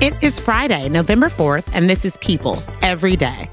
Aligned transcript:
It 0.00 0.14
is 0.22 0.40
Friday, 0.40 0.88
November 0.88 1.28
4th, 1.28 1.68
and 1.74 1.90
this 1.90 2.06
is 2.06 2.16
People 2.16 2.62
Every 2.80 3.16
Day. 3.16 3.50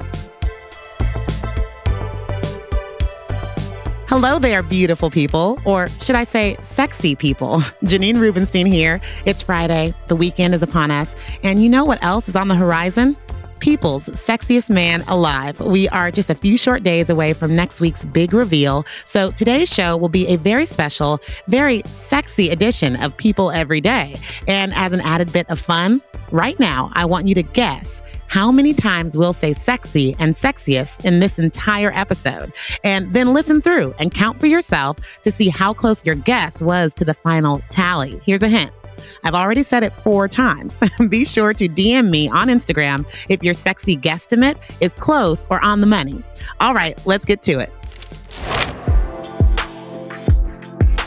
Hello 4.08 4.40
there, 4.40 4.64
beautiful 4.64 5.10
people, 5.10 5.60
or 5.66 5.90
should 6.00 6.16
I 6.16 6.24
say, 6.24 6.56
sexy 6.62 7.16
people. 7.16 7.58
Janine 7.84 8.22
Rubenstein 8.22 8.66
here. 8.66 9.02
It's 9.26 9.44
Friday, 9.44 9.94
the 10.08 10.16
weekend 10.16 10.56
is 10.56 10.64
upon 10.64 10.90
us, 10.90 11.18
and 11.44 11.62
you 11.62 11.70
know 11.70 11.84
what 11.84 12.02
else 12.02 12.30
is 12.30 12.38
on 12.38 12.48
the 12.48 12.56
horizon? 12.56 13.18
People's 13.60 14.06
Sexiest 14.06 14.70
Man 14.70 15.02
Alive. 15.08 15.60
We 15.60 15.88
are 15.90 16.12
just 16.12 16.30
a 16.30 16.36
few 16.36 16.58
short 16.58 16.84
days 16.84 17.10
away 17.10 17.34
from 17.34 17.56
next 17.56 17.82
week's 17.82 18.06
big 18.06 18.34
reveal. 18.34 18.86
So 19.06 19.32
today's 19.32 19.74
show 19.74 19.98
will 19.98 20.10
be 20.10 20.28
a 20.28 20.36
very 20.38 20.66
special, 20.66 21.20
very 21.48 21.82
sexy 21.86 22.50
edition 22.50 23.02
of 23.02 23.16
People 23.18 23.52
Every 23.52 23.82
Day. 23.82 24.16
And 24.48 24.74
as 24.76 24.94
an 24.94 25.02
added 25.02 25.32
bit 25.34 25.50
of 25.50 25.60
fun, 25.60 26.02
right 26.32 26.60
now, 26.60 26.92
I 26.94 27.06
want 27.06 27.28
you 27.28 27.36
to 27.36 27.44
guess 27.44 28.02
how 28.28 28.52
many 28.52 28.74
times 28.74 29.18
we'll 29.18 29.34
say 29.34 29.54
sexy 29.54 30.16
and 30.20 30.34
sexiest 30.34 31.06
in 31.06 31.20
this 31.20 31.40
entire 31.40 31.92
episode. 31.94 32.54
And 32.84 33.14
then 33.14 33.34
listen 33.34 33.62
through 33.62 33.96
and 34.00 34.14
count 34.14 34.40
for 34.40 34.48
yourself 34.48 35.22
to 35.22 35.32
see 35.32 35.50
how 35.50 35.74
close 35.74 36.06
your 36.06 36.16
guess 36.16 36.62
was 36.62 36.94
to 36.96 37.06
the 37.06 37.14
final 37.14 37.62
tally. 37.70 38.20
Here's 38.24 38.44
a 38.44 38.50
hint. 38.50 38.72
I've 39.24 39.34
already 39.34 39.64
said 39.64 39.84
it 39.84 39.94
four 39.94 40.28
times. 40.28 40.82
Be 41.10 41.26
sure 41.26 41.54
to 41.54 41.68
DM 41.68 42.10
me 42.10 42.30
on 42.30 42.48
Instagram 42.48 43.06
if 43.30 43.44
your 43.44 43.54
sexy 43.54 43.98
guesstimate 43.98 44.58
is 44.82 44.94
close 44.94 45.46
or 45.50 45.64
on 45.64 45.82
the 45.82 45.88
money. 45.88 46.24
All 46.60 46.74
right, 46.74 47.00
let's 47.06 47.26
get 47.26 47.42
to 47.44 47.60
it. 47.60 47.72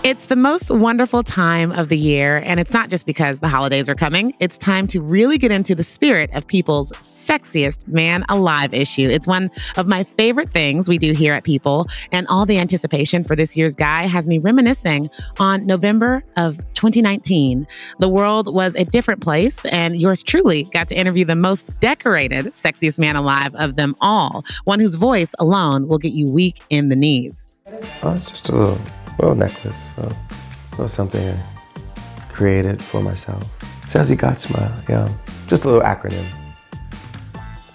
It's 0.02 0.28
the 0.28 0.36
most 0.36 0.70
wonderful 0.70 1.22
time 1.22 1.72
of 1.72 1.90
the 1.90 1.98
year, 1.98 2.38
and 2.46 2.58
it's 2.58 2.72
not 2.72 2.88
just 2.88 3.04
because 3.04 3.40
the 3.40 3.48
holidays 3.48 3.86
are 3.86 3.94
coming. 3.94 4.32
It's 4.40 4.56
time 4.56 4.86
to 4.86 5.02
really 5.02 5.36
get 5.36 5.52
into 5.52 5.74
the 5.74 5.82
spirit 5.82 6.30
of 6.32 6.46
people's 6.46 6.90
sexiest 7.02 7.86
man 7.86 8.24
alive 8.30 8.72
issue. 8.72 9.10
It's 9.10 9.26
one 9.26 9.50
of 9.76 9.86
my 9.86 10.04
favorite 10.04 10.52
things 10.52 10.88
we 10.88 10.96
do 10.96 11.12
here 11.12 11.34
at 11.34 11.44
People, 11.44 11.86
and 12.12 12.26
all 12.28 12.46
the 12.46 12.56
anticipation 12.58 13.24
for 13.24 13.36
this 13.36 13.58
year's 13.58 13.76
guy 13.76 14.06
has 14.06 14.26
me 14.26 14.38
reminiscing 14.38 15.10
on 15.38 15.66
November 15.66 16.24
of 16.38 16.56
2019. 16.72 17.66
The 17.98 18.08
world 18.08 18.54
was 18.54 18.74
a 18.76 18.86
different 18.86 19.20
place, 19.20 19.66
and 19.66 20.00
yours 20.00 20.22
truly 20.22 20.64
got 20.72 20.88
to 20.88 20.94
interview 20.94 21.26
the 21.26 21.36
most 21.36 21.68
decorated, 21.80 22.46
sexiest 22.46 22.98
man 22.98 23.16
alive 23.16 23.54
of 23.56 23.76
them 23.76 23.94
all, 24.00 24.46
one 24.64 24.80
whose 24.80 24.94
voice 24.94 25.34
alone 25.38 25.88
will 25.88 25.98
get 25.98 26.12
you 26.12 26.26
weak 26.26 26.62
in 26.70 26.88
the 26.88 26.96
knees. 26.96 27.50
Oh, 28.02 28.14
it's 28.14 28.30
just 28.30 28.48
a 28.48 28.56
little 28.56 28.78
little 29.20 29.36
necklace. 29.36 29.92
So 29.96 30.16
it 30.72 30.78
was 30.78 30.92
something 30.92 31.28
I 31.28 32.22
created 32.30 32.82
for 32.82 33.02
myself. 33.02 33.42
It 33.82 33.88
says 33.88 34.10
EGOTSMA, 34.10 34.88
yeah. 34.88 35.08
Just 35.46 35.64
a 35.64 35.68
little 35.68 35.82
acronym. 35.82 36.26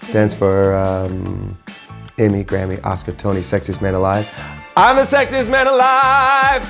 Stands 0.02 0.34
for 0.34 0.74
um, 0.74 1.58
Emmy, 2.18 2.44
Grammy, 2.44 2.82
Oscar, 2.84 3.12
Tony, 3.12 3.40
Sexiest 3.40 3.82
Man 3.82 3.94
Alive. 3.94 4.28
I'm 4.78 4.96
the 4.96 5.02
sexiest 5.02 5.48
man 5.48 5.66
alive! 5.66 6.62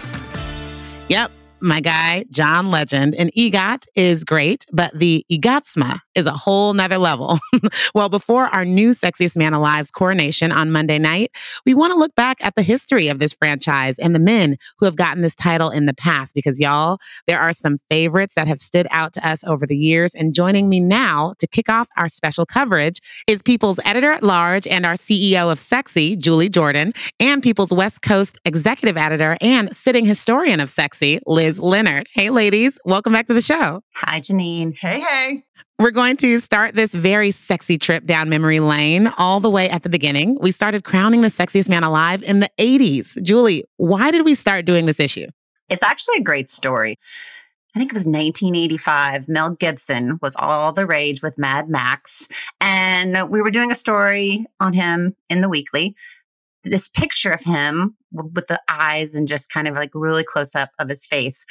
Yep, 1.09 1.33
my 1.61 1.81
guy, 1.81 2.25
John 2.31 2.71
Legend. 2.71 3.15
And 3.15 3.33
EGOT 3.33 3.85
is 3.95 4.25
great, 4.25 4.67
but 4.73 4.93
the 4.93 5.25
EGOTSMA 5.31 5.99
is 6.15 6.27
a 6.27 6.33
whole 6.33 6.75
nother 6.75 6.99
level. 6.99 7.39
well, 7.95 8.09
before 8.09 8.47
our 8.47 8.65
new 8.65 8.91
Sexiest 8.91 9.37
Man 9.37 9.55
Alive's 9.55 9.91
coronation 9.91 10.53
on 10.53 10.71
Monday 10.71 10.99
night, 10.99 11.31
we 11.65 11.75
want 11.75 11.93
to 11.93 11.99
look 11.99 12.15
back 12.15 12.39
at 12.41 12.55
the 12.57 12.63
history 12.63 13.09
of 13.09 13.19
this 13.19 13.33
franchise 13.33 13.99
and 13.99 14.15
the 14.15 14.21
men 14.21 14.57
who 14.79 14.87
have 14.87 14.97
gotten 14.97 15.23
this 15.23 15.35
title 15.35 15.71
in 15.71 15.87
the 15.87 15.95
past 15.95 16.35
because, 16.35 16.61
y'all, 16.61 16.99
there 17.27 17.41
are 17.41 17.53
some 17.53 17.79
favorites 17.91 18.35
that 18.35 18.49
have 18.49 18.61
stood 18.61 18.87
out 18.91 19.13
to 19.15 19.27
us 19.27 19.43
over 19.45 19.67
the 19.67 19.77
years. 19.77 20.15
And 20.15 20.35
joining 20.35 20.69
me 20.69 20.81
now 20.81 21.35
to 21.39 21.47
kick 21.47 21.69
off 21.69 21.89
our 21.97 22.09
special 22.09 22.47
coverage 22.47 23.01
is 23.27 23.43
People's 23.43 23.81
editor 23.85 24.13
at 24.13 24.23
large 24.23 24.67
and 24.67 24.85
our 24.85 24.95
CEO 24.95 25.51
of 25.51 25.59
Sexy, 25.59 26.17
Julie 26.17 26.49
Jordan, 26.49 26.93
and 27.19 27.43
People's 27.43 27.73
West 27.73 28.03
Coast 28.03 28.39
executive 28.45 28.97
editor 28.97 29.37
and 29.41 29.75
sitting 29.75 30.05
historian 30.05 30.61
of 30.61 30.71
Sexy, 30.71 31.21
Liz 31.27 31.46
Leonard. 31.59 32.09
Hey, 32.13 32.31
ladies, 32.31 32.79
welcome 32.85 33.13
back 33.13 33.27
to 33.29 33.35
the 33.35 33.41
show. 33.41 33.83
Hi, 33.95 34.21
Janine. 34.21 34.75
Hey, 34.75 35.01
hey. 35.01 35.43
We're 35.79 35.91
going 35.91 36.17
to 36.19 36.41
start 36.41 36.75
this 36.75 36.95
very 36.95 37.31
sexy 37.31 37.77
trip 37.77 38.07
down 38.07 38.29
memory 38.29 38.61
lane 38.61 39.11
all 39.19 39.41
the 39.41 39.51
way 39.51 39.69
at 39.69 39.83
the 39.83 39.89
beginning. 39.89 40.39
We 40.41 40.51
started 40.51 40.85
crowning 40.85 41.21
the 41.21 41.29
sexiest 41.29 41.69
man 41.69 41.85
alive 41.85 42.23
in 42.23 42.41
the 42.41 42.51
80s. 42.59 43.23
Julie, 43.23 43.65
why 43.77 44.11
did 44.11 44.25
we 44.25 44.35
start 44.35 44.65
doing 44.65 44.87
this 44.87 44.99
issue? 44.99 45.27
It's 45.69 45.83
actually 45.83 46.17
a 46.19 46.23
great 46.23 46.49
story. 46.49 46.97
I 47.75 47.79
think 47.79 47.93
it 47.93 47.95
was 47.95 48.07
1985. 48.07 49.29
Mel 49.29 49.51
Gibson 49.51 50.19
was 50.23 50.35
all 50.37 50.73
the 50.73 50.87
rage 50.87 51.21
with 51.23 51.37
Mad 51.37 51.69
Max. 51.69 52.27
And 52.59 53.31
we 53.31 53.43
were 53.43 53.51
doing 53.51 53.71
a 53.71 53.75
story 53.75 54.47
on 54.61 54.73
him 54.73 55.15
in 55.29 55.43
the 55.43 55.49
weekly. 55.51 55.95
This 56.69 56.89
picture 56.89 57.31
of 57.31 57.43
him 57.43 57.97
with 58.13 58.47
the 58.47 58.61
eyes 58.69 59.15
and 59.15 59.29
just 59.29 59.51
kind 59.51 59.69
of 59.69 59.75
like 59.75 59.91
really 59.95 60.25
close 60.25 60.55
up 60.55 60.71
of 60.79 60.89
his 60.89 61.07
face 61.07 61.45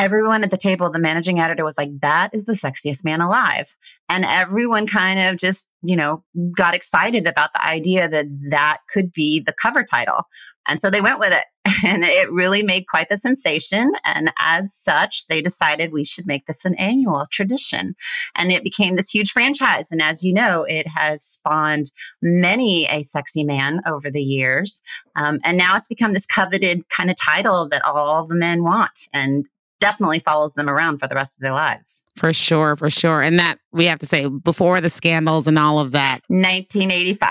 everyone 0.00 0.42
at 0.42 0.50
the 0.50 0.56
table, 0.56 0.88
the 0.88 0.98
managing 0.98 1.40
editor 1.40 1.62
was 1.62 1.76
like, 1.76 1.90
that 2.00 2.30
is 2.32 2.46
the 2.46 2.54
sexiest 2.54 3.04
man 3.04 3.20
alive. 3.20 3.76
And 4.08 4.24
everyone 4.24 4.86
kind 4.86 5.20
of 5.20 5.36
just, 5.36 5.68
you 5.82 5.94
know, 5.94 6.24
got 6.56 6.74
excited 6.74 7.28
about 7.28 7.52
the 7.52 7.64
idea 7.64 8.08
that 8.08 8.26
that 8.48 8.78
could 8.90 9.12
be 9.12 9.40
the 9.40 9.52
cover 9.52 9.84
title. 9.84 10.22
And 10.68 10.80
so 10.80 10.90
they 10.90 11.00
went 11.00 11.18
with 11.18 11.32
it. 11.32 11.44
And 11.82 12.04
it 12.04 12.30
really 12.30 12.62
made 12.62 12.86
quite 12.88 13.08
the 13.08 13.16
sensation. 13.16 13.92
And 14.04 14.30
as 14.38 14.74
such, 14.74 15.26
they 15.28 15.40
decided 15.40 15.92
we 15.92 16.04
should 16.04 16.26
make 16.26 16.46
this 16.46 16.66
an 16.66 16.74
annual 16.74 17.26
tradition. 17.30 17.94
And 18.34 18.52
it 18.52 18.62
became 18.62 18.96
this 18.96 19.10
huge 19.10 19.30
franchise. 19.30 19.90
And 19.90 20.02
as 20.02 20.22
you 20.22 20.32
know, 20.34 20.64
it 20.68 20.86
has 20.86 21.22
spawned 21.22 21.90
many 22.20 22.86
a 22.86 23.02
sexy 23.02 23.44
man 23.44 23.80
over 23.86 24.10
the 24.10 24.22
years. 24.22 24.82
Um, 25.16 25.38
and 25.42 25.56
now 25.56 25.74
it's 25.76 25.88
become 25.88 26.12
this 26.12 26.26
coveted 26.26 26.86
kind 26.90 27.10
of 27.10 27.16
title 27.16 27.66
that 27.70 27.82
all 27.82 28.26
the 28.26 28.34
men 28.34 28.62
want. 28.62 29.08
And 29.14 29.46
definitely 29.80 30.18
follows 30.18 30.54
them 30.54 30.68
around 30.68 30.98
for 30.98 31.08
the 31.08 31.14
rest 31.14 31.38
of 31.38 31.42
their 31.42 31.52
lives. 31.52 32.04
For 32.16 32.32
sure, 32.32 32.76
for 32.76 32.90
sure. 32.90 33.22
And 33.22 33.38
that 33.38 33.58
we 33.72 33.86
have 33.86 33.98
to 34.00 34.06
say 34.06 34.28
before 34.28 34.80
the 34.80 34.90
scandals 34.90 35.48
and 35.48 35.58
all 35.58 35.80
of 35.80 35.92
that. 35.92 36.20
1985. 36.28 37.30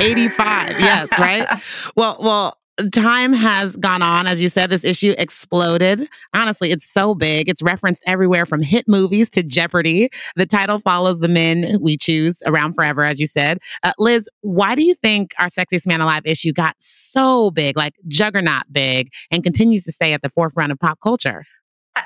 85. 0.00 0.80
yes, 0.80 1.18
right? 1.18 1.46
Well, 1.96 2.18
well, 2.20 2.58
time 2.92 3.32
has 3.32 3.76
gone 3.76 4.02
on. 4.02 4.26
As 4.26 4.40
you 4.40 4.48
said, 4.48 4.70
this 4.70 4.84
issue 4.84 5.14
exploded. 5.18 6.08
Honestly, 6.34 6.70
it's 6.70 6.86
so 6.86 7.14
big. 7.14 7.48
It's 7.48 7.62
referenced 7.62 8.02
everywhere 8.06 8.46
from 8.46 8.62
hit 8.62 8.86
movies 8.86 9.30
to 9.30 9.42
Jeopardy. 9.42 10.10
The 10.36 10.46
title 10.46 10.78
follows 10.80 11.20
the 11.20 11.28
men 11.28 11.78
we 11.80 11.96
choose 11.96 12.42
around 12.46 12.74
forever, 12.74 13.04
as 13.04 13.18
you 13.18 13.26
said. 13.26 13.58
Uh, 13.82 13.92
Liz, 13.98 14.28
why 14.42 14.74
do 14.74 14.82
you 14.84 14.94
think 14.94 15.32
our 15.38 15.48
Sexiest 15.48 15.86
Man 15.86 16.00
Alive 16.00 16.22
issue 16.24 16.52
got 16.52 16.76
so 16.78 17.50
big, 17.50 17.76
like 17.76 17.94
juggernaut 18.08 18.64
big, 18.70 19.12
and 19.30 19.42
continues 19.42 19.84
to 19.84 19.92
stay 19.92 20.12
at 20.12 20.22
the 20.22 20.30
forefront 20.30 20.72
of 20.72 20.78
pop 20.78 21.00
culture? 21.00 21.44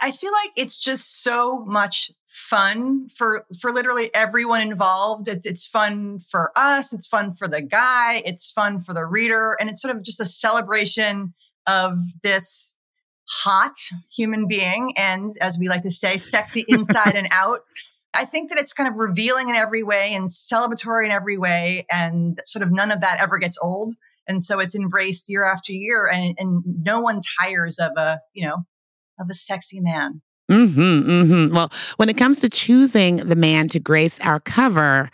I 0.03 0.11
feel 0.13 0.31
like 0.45 0.53
it's 0.57 0.81
just 0.81 1.23
so 1.23 1.65
much 1.65 2.11
fun 2.27 3.09
for 3.09 3.45
for 3.61 3.71
literally 3.71 4.11
everyone 4.15 4.61
involved. 4.61 5.29
It's 5.29 5.47
it's 5.47 5.67
fun 5.67 6.19
for 6.19 6.51
us, 6.57 6.93
it's 6.93 7.07
fun 7.07 7.33
for 7.33 7.49
the 7.49 7.63
guy, 7.63 8.23
it's 8.25 8.51
fun 8.51 8.79
for 8.79 8.95
the 8.95 9.05
reader, 9.05 9.57
and 9.61 9.69
it's 9.69 9.83
sort 9.83 9.95
of 9.95 10.03
just 10.03 10.21
a 10.21 10.27
celebration 10.27 11.35
of 11.67 11.99
this 12.23 12.75
hot 13.29 13.77
human 14.11 14.49
being 14.49 14.93
and 14.99 15.31
as 15.41 15.57
we 15.59 15.69
like 15.69 15.83
to 15.83 15.91
say 15.91 16.17
sexy 16.17 16.65
inside 16.69 17.15
and 17.15 17.29
out. 17.33 17.61
I 18.17 18.25
think 18.25 18.51
that 18.51 18.59
it's 18.59 18.73
kind 18.73 18.89
of 18.89 18.99
revealing 18.99 19.49
in 19.49 19.55
every 19.55 19.85
way 19.85 20.15
and 20.15 20.27
celebratory 20.27 21.05
in 21.05 21.13
every 21.13 21.39
way 21.39 21.87
and 21.93 22.41
sort 22.45 22.65
of 22.65 22.73
none 22.73 22.91
of 22.91 23.03
that 23.03 23.19
ever 23.21 23.39
gets 23.39 23.57
old. 23.63 23.93
And 24.27 24.43
so 24.43 24.59
it's 24.59 24.75
embraced 24.75 25.29
year 25.29 25.45
after 25.45 25.73
year 25.73 26.11
and, 26.13 26.37
and 26.41 26.63
no 26.67 27.01
one 27.01 27.21
tires 27.41 27.79
of 27.79 27.93
a, 27.97 28.19
you 28.35 28.47
know, 28.47 28.65
of 29.21 29.29
a 29.31 29.35
sexy 29.35 29.81
man. 29.81 30.23
Mm-hmm, 30.51 30.81
mm-hmm. 30.81 31.55
Well, 31.55 31.71
when 31.97 32.09
it 32.09 32.17
comes 32.17 32.41
to 32.41 32.49
choosing 32.49 33.19
the 33.19 33.37
man 33.37 33.69
to 33.69 33.79
grace 33.79 34.19
our 34.21 34.41
cover, 34.41 35.11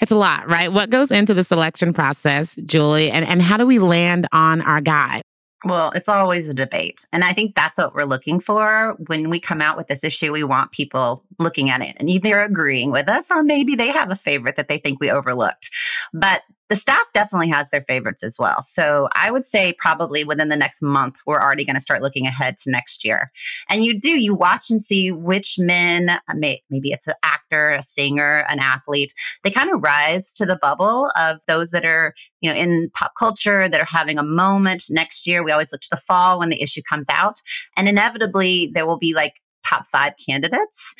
it's 0.00 0.12
a 0.12 0.16
lot, 0.16 0.48
right? 0.48 0.70
What 0.70 0.90
goes 0.90 1.10
into 1.10 1.32
the 1.32 1.42
selection 1.42 1.92
process, 1.92 2.54
Julie, 2.66 3.10
and, 3.10 3.24
and 3.24 3.40
how 3.40 3.56
do 3.56 3.66
we 3.66 3.78
land 3.78 4.26
on 4.32 4.60
our 4.62 4.80
guy? 4.80 5.22
Well, 5.64 5.90
it's 5.92 6.08
always 6.08 6.48
a 6.48 6.54
debate. 6.54 7.04
And 7.12 7.24
I 7.24 7.32
think 7.32 7.56
that's 7.56 7.78
what 7.78 7.94
we're 7.94 8.04
looking 8.04 8.38
for 8.38 8.96
when 9.06 9.28
we 9.28 9.40
come 9.40 9.60
out 9.60 9.76
with 9.76 9.88
this 9.88 10.04
issue. 10.04 10.32
We 10.32 10.44
want 10.44 10.70
people 10.70 11.24
looking 11.40 11.68
at 11.68 11.80
it 11.80 11.96
and 11.98 12.08
either 12.08 12.40
agreeing 12.40 12.92
with 12.92 13.08
us 13.08 13.30
or 13.30 13.42
maybe 13.42 13.74
they 13.74 13.88
have 13.88 14.12
a 14.12 14.16
favorite 14.16 14.54
that 14.54 14.68
they 14.68 14.78
think 14.78 15.00
we 15.00 15.10
overlooked. 15.10 15.70
But 16.12 16.42
the 16.68 16.76
staff 16.76 17.04
definitely 17.14 17.48
has 17.48 17.70
their 17.70 17.84
favorites 17.88 18.22
as 18.22 18.36
well. 18.38 18.62
So 18.62 19.08
I 19.14 19.30
would 19.30 19.44
say 19.44 19.72
probably 19.78 20.24
within 20.24 20.48
the 20.48 20.56
next 20.56 20.82
month, 20.82 21.20
we're 21.26 21.40
already 21.40 21.64
going 21.64 21.76
to 21.76 21.80
start 21.80 22.02
looking 22.02 22.26
ahead 22.26 22.56
to 22.58 22.70
next 22.70 23.04
year. 23.04 23.30
And 23.70 23.84
you 23.84 23.98
do, 23.98 24.20
you 24.20 24.34
watch 24.34 24.70
and 24.70 24.82
see 24.82 25.10
which 25.10 25.58
men, 25.58 26.10
uh, 26.10 26.34
maybe 26.34 26.90
it's 26.90 27.06
an 27.06 27.14
actor, 27.22 27.70
a 27.70 27.82
singer, 27.82 28.44
an 28.48 28.58
athlete, 28.60 29.14
they 29.44 29.50
kind 29.50 29.70
of 29.72 29.82
rise 29.82 30.32
to 30.32 30.44
the 30.44 30.58
bubble 30.60 31.10
of 31.16 31.38
those 31.46 31.70
that 31.70 31.84
are, 31.84 32.14
you 32.40 32.50
know, 32.50 32.56
in 32.56 32.90
pop 32.94 33.12
culture 33.18 33.68
that 33.68 33.80
are 33.80 33.84
having 33.84 34.18
a 34.18 34.22
moment 34.22 34.84
next 34.90 35.26
year. 35.26 35.42
We 35.42 35.52
always 35.52 35.72
look 35.72 35.80
to 35.82 35.90
the 35.90 35.96
fall 35.96 36.38
when 36.38 36.50
the 36.50 36.62
issue 36.62 36.82
comes 36.88 37.08
out. 37.08 37.40
And 37.76 37.88
inevitably, 37.88 38.70
there 38.74 38.86
will 38.86 38.98
be 38.98 39.14
like 39.14 39.34
top 39.66 39.86
five 39.86 40.14
candidates 40.28 40.94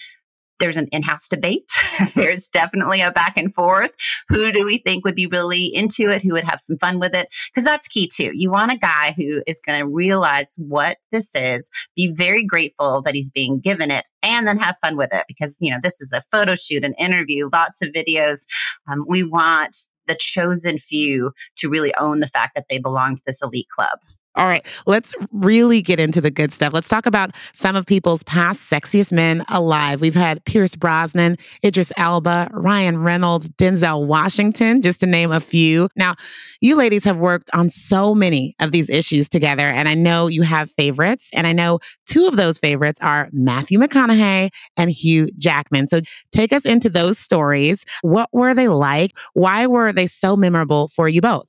there's 0.59 0.77
an 0.77 0.89
in-house 0.93 1.29
debate. 1.29 1.71
there's 2.15 2.49
definitely 2.49 3.01
a 3.01 3.13
back 3.13 3.37
and 3.37 3.55
forth. 3.55 3.91
Who 4.29 4.53
do 4.53 4.65
we 4.65 4.79
think 4.79 5.05
would 5.05 5.15
be 5.15 5.27
really 5.27 5.67
into 5.67 6.09
it? 6.09 6.23
Who 6.23 6.33
would 6.33 6.45
have 6.45 6.61
some 6.61 6.79
fun 6.79 6.99
with 6.99 7.15
it? 7.15 7.29
Because 7.53 7.65
that's 7.65 7.89
key 7.89 8.09
too. 8.13 8.31
You 8.35 8.51
want 8.51 8.73
a 8.73 8.77
guy 8.77 9.15
who 9.17 9.43
is 9.47 9.61
going 9.65 9.81
to 9.81 9.87
realize 9.87 10.55
what 10.59 10.99
this 11.13 11.35
is, 11.35 11.71
be 11.97 12.13
very 12.13 12.45
grateful 12.45 13.03
that 13.03 13.15
he's 13.15 13.31
being 13.31 13.61
given 13.61 13.91
it, 13.91 14.09
and 14.23 14.47
then 14.47 14.59
have 14.59 14.77
fun 14.83 14.97
with 14.97 15.13
it. 15.13 15.25
Because 15.29 15.57
you 15.61 15.71
know 15.71 15.79
this 15.83 16.01
is 16.01 16.13
a 16.13 16.23
photo 16.31 16.55
shoot, 16.55 16.85
an 16.85 16.95
interview, 16.95 17.49
lots 17.53 17.83
of 17.83 17.89
videos. 17.89 18.47
Um, 18.91 19.05
we 19.07 19.23
want 19.23 19.77
the 20.07 20.17
chosen 20.19 20.79
few 20.79 21.33
to 21.57 21.69
really 21.69 21.95
own 21.97 22.21
the 22.21 22.27
fact 22.27 22.55
that 22.57 22.67
they 22.69 22.79
belong 22.79 23.17
to 23.17 23.23
this 23.27 23.43
elite 23.43 23.69
club. 23.69 23.99
All 24.39 24.47
right, 24.47 24.65
let's 24.87 25.15
really 25.33 25.83
get 25.83 25.99
into 25.99 26.21
the 26.21 26.31
good 26.31 26.53
stuff. 26.53 26.73
Let's 26.73 26.89
talk 26.89 27.07
about 27.07 27.35
some 27.53 27.75
of 27.75 27.87
people's 27.87 28.23
past 28.23 28.71
sexiest 28.71 29.13
men 29.13 29.45
alive. 29.49 30.01
We've 30.01 30.15
had 30.15 30.45
Pierce 30.45 30.77
Brosnan, 30.77 31.39
Idris 31.65 31.93
Elba, 31.97 32.49
Ryan 32.53 32.99
Reynolds, 32.99 33.51
Denzel 33.51 34.07
Washington, 34.07 34.81
just 34.81 35.01
to 35.01 35.07
name 35.07 35.33
a 35.33 35.41
few. 35.41 35.89
Now, 35.97 36.15
you 36.61 36.77
ladies 36.77 37.03
have 37.03 37.17
worked 37.17 37.51
on 37.53 37.69
so 37.69 38.15
many 38.15 38.55
of 38.61 38.71
these 38.71 38.89
issues 38.89 39.29
together, 39.29 39.69
and 39.69 39.89
I 39.89 39.95
know 39.95 40.29
you 40.29 40.43
have 40.43 40.71
favorites. 40.71 41.31
And 41.35 41.45
I 41.45 41.53
know 41.53 41.81
two 42.07 42.29
of 42.29 42.37
those 42.37 42.59
favorites 42.59 43.01
are 43.03 43.31
Matthew 43.33 43.81
McConaughey 43.81 44.51
and 44.77 44.89
Hugh 44.89 45.31
Jackman. 45.37 45.89
So 45.89 46.01
take 46.31 46.53
us 46.53 46.65
into 46.65 46.89
those 46.89 47.19
stories. 47.19 47.85
What 48.03 48.29
were 48.33 48.55
they 48.55 48.69
like? 48.69 49.19
Why 49.33 49.67
were 49.67 49.93
they 49.93 50.07
so 50.07 50.37
memorable 50.37 50.87
for 50.95 51.09
you 51.09 51.21
both? 51.21 51.47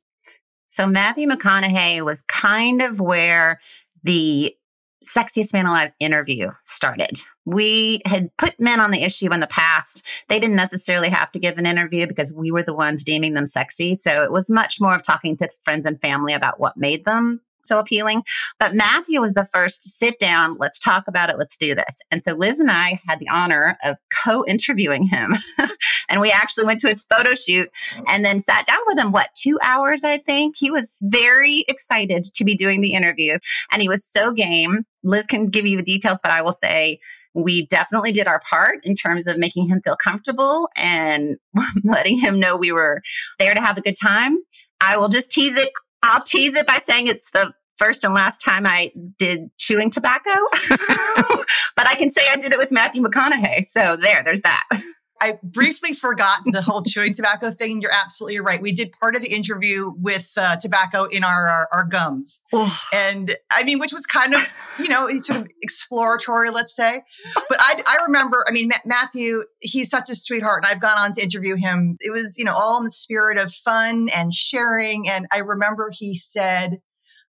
So 0.69 0.85
Matthew 0.85 1.27
McConaughey 1.27 2.01
was 2.01 2.21
kind 2.21 2.81
of 2.83 2.99
where 2.99 3.59
the 4.03 4.55
sexiest 5.03 5.51
man 5.51 5.65
alive 5.65 5.91
interview 5.99 6.51
started. 6.61 7.19
We 7.45 8.01
had 8.05 8.29
put 8.37 8.59
men 8.59 8.79
on 8.79 8.91
the 8.91 9.03
issue 9.03 9.33
in 9.33 9.39
the 9.39 9.47
past. 9.47 10.05
They 10.27 10.39
didn't 10.39 10.57
necessarily 10.57 11.09
have 11.09 11.31
to 11.31 11.39
give 11.39 11.57
an 11.57 11.65
interview 11.65 12.05
because 12.05 12.33
we 12.33 12.51
were 12.51 12.61
the 12.61 12.75
ones 12.75 13.03
deeming 13.03 13.33
them 13.33 13.47
sexy. 13.47 13.95
So 13.95 14.23
it 14.23 14.31
was 14.31 14.51
much 14.51 14.79
more 14.79 14.93
of 14.93 15.01
talking 15.01 15.35
to 15.37 15.49
friends 15.63 15.87
and 15.87 15.99
family 15.99 16.33
about 16.33 16.59
what 16.59 16.77
made 16.77 17.03
them 17.03 17.41
so 17.69 17.79
appealing. 17.79 18.23
But 18.59 18.75
Matthew 18.75 19.21
was 19.21 19.33
the 19.33 19.45
first 19.45 19.83
to 19.83 19.89
sit 19.89 20.19
down, 20.19 20.57
let's 20.59 20.79
talk 20.79 21.05
about 21.07 21.29
it, 21.29 21.37
let's 21.37 21.57
do 21.57 21.73
this. 21.73 22.01
And 22.11 22.21
so 22.21 22.33
Liz 22.33 22.59
and 22.59 22.69
I 22.69 22.99
had 23.07 23.19
the 23.19 23.29
honor 23.29 23.77
of 23.85 23.95
co 24.25 24.43
interviewing 24.45 25.05
him. 25.05 25.35
and 26.09 26.19
we 26.19 26.31
actually 26.31 26.65
went 26.65 26.81
to 26.81 26.89
his 26.89 27.05
photo 27.09 27.33
shoot 27.33 27.69
and 28.07 28.25
then 28.25 28.39
sat 28.39 28.65
down 28.65 28.79
with 28.87 28.99
him, 28.99 29.13
what, 29.13 29.29
two 29.35 29.57
hours, 29.63 30.03
I 30.03 30.17
think? 30.17 30.55
He 30.57 30.69
was 30.69 30.97
very 31.03 31.63
excited 31.69 32.25
to 32.25 32.43
be 32.43 32.55
doing 32.55 32.81
the 32.81 32.93
interview 32.93 33.37
and 33.71 33.81
he 33.81 33.87
was 33.87 34.05
so 34.05 34.33
game. 34.33 34.83
Liz 35.03 35.27
can 35.27 35.47
give 35.47 35.65
you 35.65 35.77
the 35.77 35.83
details, 35.83 36.19
but 36.21 36.31
I 36.31 36.41
will 36.41 36.51
say, 36.51 36.99
we 37.33 37.65
definitely 37.67 38.11
did 38.11 38.27
our 38.27 38.39
part 38.39 38.79
in 38.83 38.95
terms 38.95 39.27
of 39.27 39.37
making 39.37 39.67
him 39.67 39.81
feel 39.83 39.95
comfortable 40.03 40.69
and 40.75 41.37
letting 41.83 42.17
him 42.17 42.39
know 42.39 42.57
we 42.57 42.71
were 42.71 43.01
there 43.37 43.53
to 43.53 43.61
have 43.61 43.77
a 43.77 43.81
good 43.81 43.95
time. 44.01 44.37
I 44.81 44.97
will 44.97 45.09
just 45.09 45.31
tease 45.31 45.57
it. 45.57 45.69
I'll 46.01 46.23
tease 46.23 46.55
it 46.55 46.65
by 46.65 46.79
saying 46.79 47.07
it's 47.07 47.31
the 47.31 47.53
first 47.79 48.03
and 48.03 48.13
last 48.13 48.39
time 48.39 48.67
I 48.67 48.91
did 49.17 49.49
chewing 49.57 49.89
tobacco, 49.89 50.29
but 51.75 51.87
I 51.87 51.95
can 51.97 52.11
say 52.11 52.21
I 52.31 52.35
did 52.35 52.51
it 52.51 52.59
with 52.59 52.71
Matthew 52.71 53.01
McConaughey. 53.01 53.63
So 53.65 53.95
there, 53.95 54.21
there's 54.23 54.41
that. 54.41 54.63
I 55.21 55.33
briefly 55.43 55.93
forgot 55.93 56.39
the 56.45 56.61
whole 56.61 56.81
chewing 56.81 57.13
tobacco 57.13 57.51
thing. 57.51 57.81
You're 57.81 57.91
absolutely 57.91 58.39
right. 58.39 58.61
We 58.61 58.71
did 58.71 58.91
part 58.99 59.15
of 59.15 59.21
the 59.21 59.33
interview 59.33 59.91
with 59.97 60.31
uh, 60.37 60.55
tobacco 60.57 61.05
in 61.05 61.23
our, 61.23 61.47
our, 61.47 61.67
our 61.71 61.83
gums. 61.85 62.41
And 62.93 63.35
I 63.51 63.63
mean, 63.63 63.79
which 63.79 63.91
was 63.91 64.05
kind 64.05 64.33
of, 64.33 64.41
you 64.79 64.89
know, 64.89 65.07
sort 65.17 65.41
of 65.41 65.47
exploratory, 65.61 66.51
let's 66.51 66.75
say. 66.75 67.01
But 67.49 67.57
I, 67.59 67.81
I 67.85 68.03
remember, 68.05 68.45
I 68.47 68.51
mean, 68.51 68.69
Matthew, 68.85 69.43
he's 69.59 69.89
such 69.89 70.09
a 70.09 70.15
sweetheart. 70.15 70.63
And 70.63 70.73
I've 70.73 70.81
gone 70.81 70.97
on 70.97 71.11
to 71.13 71.21
interview 71.21 71.55
him. 71.55 71.97
It 71.99 72.11
was, 72.11 72.37
you 72.37 72.45
know, 72.45 72.55
all 72.55 72.77
in 72.77 72.85
the 72.85 72.91
spirit 72.91 73.37
of 73.37 73.51
fun 73.51 74.07
and 74.15 74.33
sharing. 74.33 75.09
And 75.09 75.27
I 75.33 75.39
remember 75.39 75.91
he 75.93 76.15
said, 76.15 76.77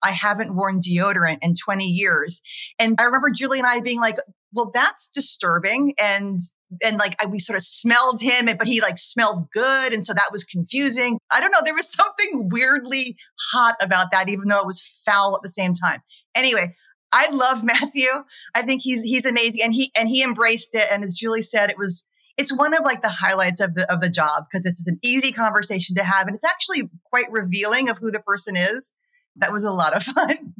I 0.03 0.11
haven't 0.11 0.55
worn 0.55 0.79
deodorant 0.79 1.39
in 1.41 1.53
20 1.55 1.85
years. 1.85 2.41
And 2.77 2.95
I 2.99 3.03
remember 3.03 3.29
Julie 3.29 3.59
and 3.59 3.67
I 3.67 3.81
being 3.81 3.99
like, 3.99 4.15
well, 4.53 4.71
that's 4.73 5.09
disturbing. 5.09 5.93
And, 6.01 6.37
and 6.83 6.97
like 6.97 7.15
I, 7.21 7.27
we 7.27 7.39
sort 7.39 7.57
of 7.57 7.63
smelled 7.63 8.21
him, 8.21 8.47
but 8.57 8.67
he 8.67 8.81
like 8.81 8.97
smelled 8.97 9.49
good. 9.51 9.93
And 9.93 10.05
so 10.05 10.13
that 10.13 10.29
was 10.31 10.43
confusing. 10.43 11.19
I 11.31 11.39
don't 11.39 11.51
know. 11.51 11.59
There 11.63 11.73
was 11.73 11.91
something 11.93 12.49
weirdly 12.51 13.17
hot 13.51 13.75
about 13.81 14.11
that, 14.11 14.29
even 14.29 14.47
though 14.47 14.59
it 14.59 14.65
was 14.65 14.81
foul 15.05 15.35
at 15.35 15.43
the 15.43 15.51
same 15.51 15.73
time. 15.73 16.01
Anyway, 16.35 16.75
I 17.11 17.29
love 17.31 17.63
Matthew. 17.63 18.09
I 18.55 18.61
think 18.63 18.81
he's, 18.81 19.01
he's 19.03 19.25
amazing. 19.25 19.63
And 19.63 19.73
he, 19.73 19.91
and 19.97 20.07
he 20.07 20.23
embraced 20.23 20.75
it. 20.75 20.87
And 20.91 21.03
as 21.03 21.13
Julie 21.13 21.41
said, 21.41 21.69
it 21.69 21.77
was, 21.77 22.05
it's 22.37 22.55
one 22.55 22.73
of 22.73 22.85
like 22.85 23.01
the 23.01 23.09
highlights 23.09 23.59
of 23.59 23.75
the, 23.75 23.91
of 23.91 23.99
the 23.99 24.09
job 24.09 24.45
because 24.49 24.65
it's 24.65 24.87
an 24.87 24.97
easy 25.03 25.33
conversation 25.33 25.95
to 25.97 26.03
have. 26.03 26.25
And 26.25 26.35
it's 26.35 26.45
actually 26.45 26.89
quite 27.11 27.25
revealing 27.31 27.89
of 27.89 27.97
who 27.99 28.11
the 28.11 28.21
person 28.21 28.55
is 28.55 28.93
that 29.39 29.51
was 29.51 29.65
a 29.65 29.71
lot 29.71 29.95
of 29.95 30.03
fun. 30.15 30.53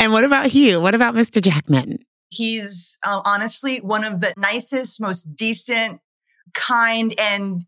and 0.00 0.12
what 0.12 0.24
about 0.24 0.46
Hugh? 0.46 0.80
What 0.80 0.94
about 0.94 1.14
Mr. 1.14 1.42
Jackman? 1.42 1.98
He's 2.28 2.98
uh, 3.06 3.20
honestly 3.24 3.78
one 3.78 4.04
of 4.04 4.20
the 4.20 4.34
nicest, 4.36 5.00
most 5.00 5.34
decent, 5.34 6.00
kind, 6.54 7.14
and 7.18 7.64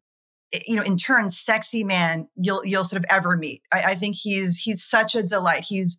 eh, 0.52 0.58
you 0.66 0.76
know, 0.76 0.82
in 0.82 0.96
turn, 0.96 1.30
sexy 1.30 1.84
man 1.84 2.28
you'll 2.36 2.64
you'll 2.64 2.84
sort 2.84 3.02
of 3.02 3.06
ever 3.10 3.36
meet. 3.36 3.60
I, 3.72 3.82
I 3.88 3.94
think 3.94 4.16
he's 4.16 4.58
he's 4.58 4.82
such 4.82 5.14
a 5.14 5.22
delight. 5.22 5.64
He's 5.66 5.98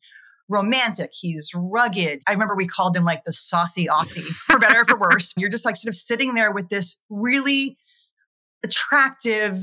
romantic. 0.50 1.12
He's 1.14 1.52
rugged. 1.56 2.22
I 2.28 2.34
remember 2.34 2.56
we 2.56 2.68
called 2.68 2.98
him 2.98 3.06
like 3.06 3.24
the 3.24 3.32
saucy 3.32 3.88
Aussie, 3.88 4.26
for 4.26 4.60
better 4.60 4.82
or 4.82 4.86
for 4.86 5.00
worse. 5.00 5.34
You're 5.38 5.50
just 5.50 5.66
like 5.66 5.76
sort 5.76 5.94
of 5.94 5.96
sitting 5.96 6.34
there 6.34 6.52
with 6.52 6.70
this 6.70 6.98
really 7.10 7.78
attractive, 8.66 9.62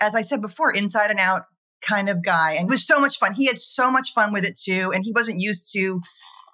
as 0.00 0.14
I 0.14 0.22
said 0.22 0.42
before, 0.42 0.72
inside 0.72 1.10
and 1.10 1.20
out 1.20 1.44
kind 1.86 2.08
of 2.08 2.24
guy. 2.24 2.54
And 2.54 2.68
it 2.68 2.70
was 2.70 2.86
so 2.86 2.98
much 2.98 3.18
fun. 3.18 3.34
He 3.34 3.46
had 3.46 3.58
so 3.58 3.90
much 3.90 4.12
fun 4.12 4.32
with 4.32 4.44
it 4.44 4.58
too. 4.58 4.90
And 4.94 5.04
he 5.04 5.12
wasn't 5.14 5.40
used 5.40 5.72
to 5.74 6.00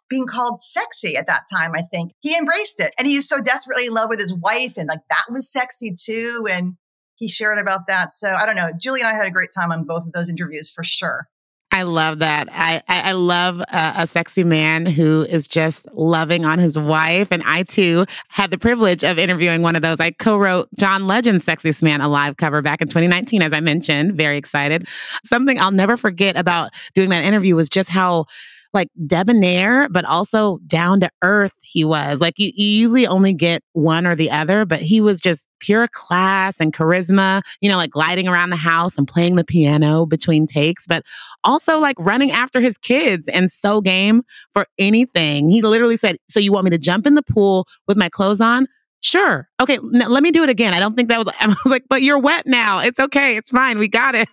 being 0.09 0.27
called 0.27 0.61
sexy 0.61 1.17
at 1.17 1.29
that 1.29 1.43
time, 1.53 1.73
I 1.75 1.83
think. 1.83 2.13
He 2.21 2.37
embraced 2.37 2.81
it. 2.81 2.93
And 2.99 3.07
he's 3.07 3.29
so 3.29 3.41
desperately 3.41 3.87
in 3.87 3.95
love 3.95 4.09
with 4.09 4.19
his 4.19 4.35
wife. 4.35 4.77
And 4.77 4.89
like 4.89 5.01
that 5.09 5.25
was 5.31 5.51
sexy 5.51 5.95
too. 5.99 6.47
And 6.51 6.75
he 7.15 7.29
shared 7.29 7.59
about 7.59 7.87
that. 7.87 8.13
So 8.13 8.29
I 8.29 8.47
don't 8.47 8.57
know. 8.57 8.71
Julie 8.79 9.01
and 9.01 9.09
I 9.09 9.15
had 9.15 9.27
a 9.27 9.31
great 9.31 9.51
time 9.57 9.71
on 9.71 9.85
both 9.85 10.07
of 10.07 10.13
those 10.13 10.31
interviews 10.31 10.71
for 10.71 10.83
sure. 10.83 11.27
I 11.73 11.83
love 11.83 12.19
that. 12.19 12.49
I, 12.51 12.83
I, 12.89 13.11
I 13.11 13.13
love 13.13 13.61
a, 13.61 13.93
a, 13.99 14.07
sexy 14.07 14.43
man 14.43 14.87
who 14.87 15.23
is 15.23 15.47
just 15.47 15.87
loving 15.95 16.45
on 16.45 16.59
his 16.59 16.77
wife. 16.77 17.29
And 17.31 17.43
I 17.45 17.63
too 17.63 18.07
had 18.29 18.51
the 18.51 18.59
privilege 18.59 19.05
of 19.05 19.19
interviewing 19.19 19.63
one 19.63 19.77
of 19.77 19.83
those. 19.83 20.01
I 20.01 20.11
co-wrote 20.11 20.69
John 20.77 21.07
Legend's 21.07 21.47
Sexiest 21.47 21.83
Man 21.83 22.01
Alive 22.01 22.37
cover 22.37 22.61
back 22.61 22.81
in 22.81 22.89
2019, 22.89 23.43
as 23.43 23.53
I 23.53 23.61
mentioned. 23.61 24.15
Very 24.15 24.37
excited. 24.37 24.89
Something 25.25 25.61
I'll 25.61 25.71
never 25.71 25.97
forget 25.97 26.37
about 26.37 26.71
doing 26.95 27.11
that 27.11 27.23
interview 27.23 27.55
was 27.55 27.69
just 27.69 27.89
how 27.89 28.27
like 28.73 28.89
debonair, 29.07 29.89
but 29.89 30.05
also 30.05 30.59
down 30.67 31.01
to 31.01 31.11
earth 31.23 31.55
he 31.63 31.85
was. 31.85 32.21
Like 32.21 32.39
you, 32.39 32.53
you 32.55 32.67
usually 32.67 33.07
only 33.07 33.33
get 33.33 33.63
one 33.73 34.07
or 34.07 34.15
the 34.15 34.31
other, 34.31 34.65
but 34.65 34.81
he 34.81 35.01
was 35.01 35.21
just 35.21 35.49
pure 35.61 35.89
class 35.89 36.61
and 36.61 36.73
charisma, 36.73 37.43
you 37.61 37.71
know, 37.71 37.77
like 37.77 37.91
gliding 37.91 38.29
around 38.29 38.51
the 38.51 38.57
house 38.57 38.97
and 38.97 39.07
playing 39.07 39.37
the 39.37 39.45
piano 39.45 40.07
between 40.07 40.47
takes, 40.47 40.87
but 40.87 41.03
also 41.45 41.79
like 41.79 41.97
running 41.99 42.31
after 42.31 42.61
his 42.61 42.79
kids 42.79 43.29
and 43.29 43.51
so 43.51 43.81
game 43.81 44.23
for 44.53 44.67
anything. 44.79 45.51
He 45.51 45.63
literally 45.63 45.97
said, 45.97 46.17
So 46.29 46.41
you 46.41 46.53
want 46.53 46.65
me 46.65 46.71
to 46.71 46.79
jump 46.79 47.07
in 47.07 47.15
the 47.15 47.23
pool 47.23 47.67
with 47.87 47.97
my 47.97 48.09
clothes 48.09 48.41
on? 48.41 48.67
Sure. 49.03 49.49
Okay, 49.61 49.79
let 49.79 50.23
me 50.23 50.31
do 50.31 50.43
it 50.43 50.51
again. 50.51 50.75
I 50.75 50.81
don't 50.81 50.95
think 50.95 51.09
that 51.09 51.25
was, 51.25 51.35
I 51.41 51.47
was 51.47 51.67
like, 51.67 51.85
but 51.89 52.03
you're 52.03 52.19
wet 52.19 52.47
now. 52.47 52.81
It's 52.81 53.01
okay. 53.01 53.37
It's 53.37 53.51
fine. 53.51 53.79
We 53.79 53.89
got 53.89 54.15
it. 54.15 54.29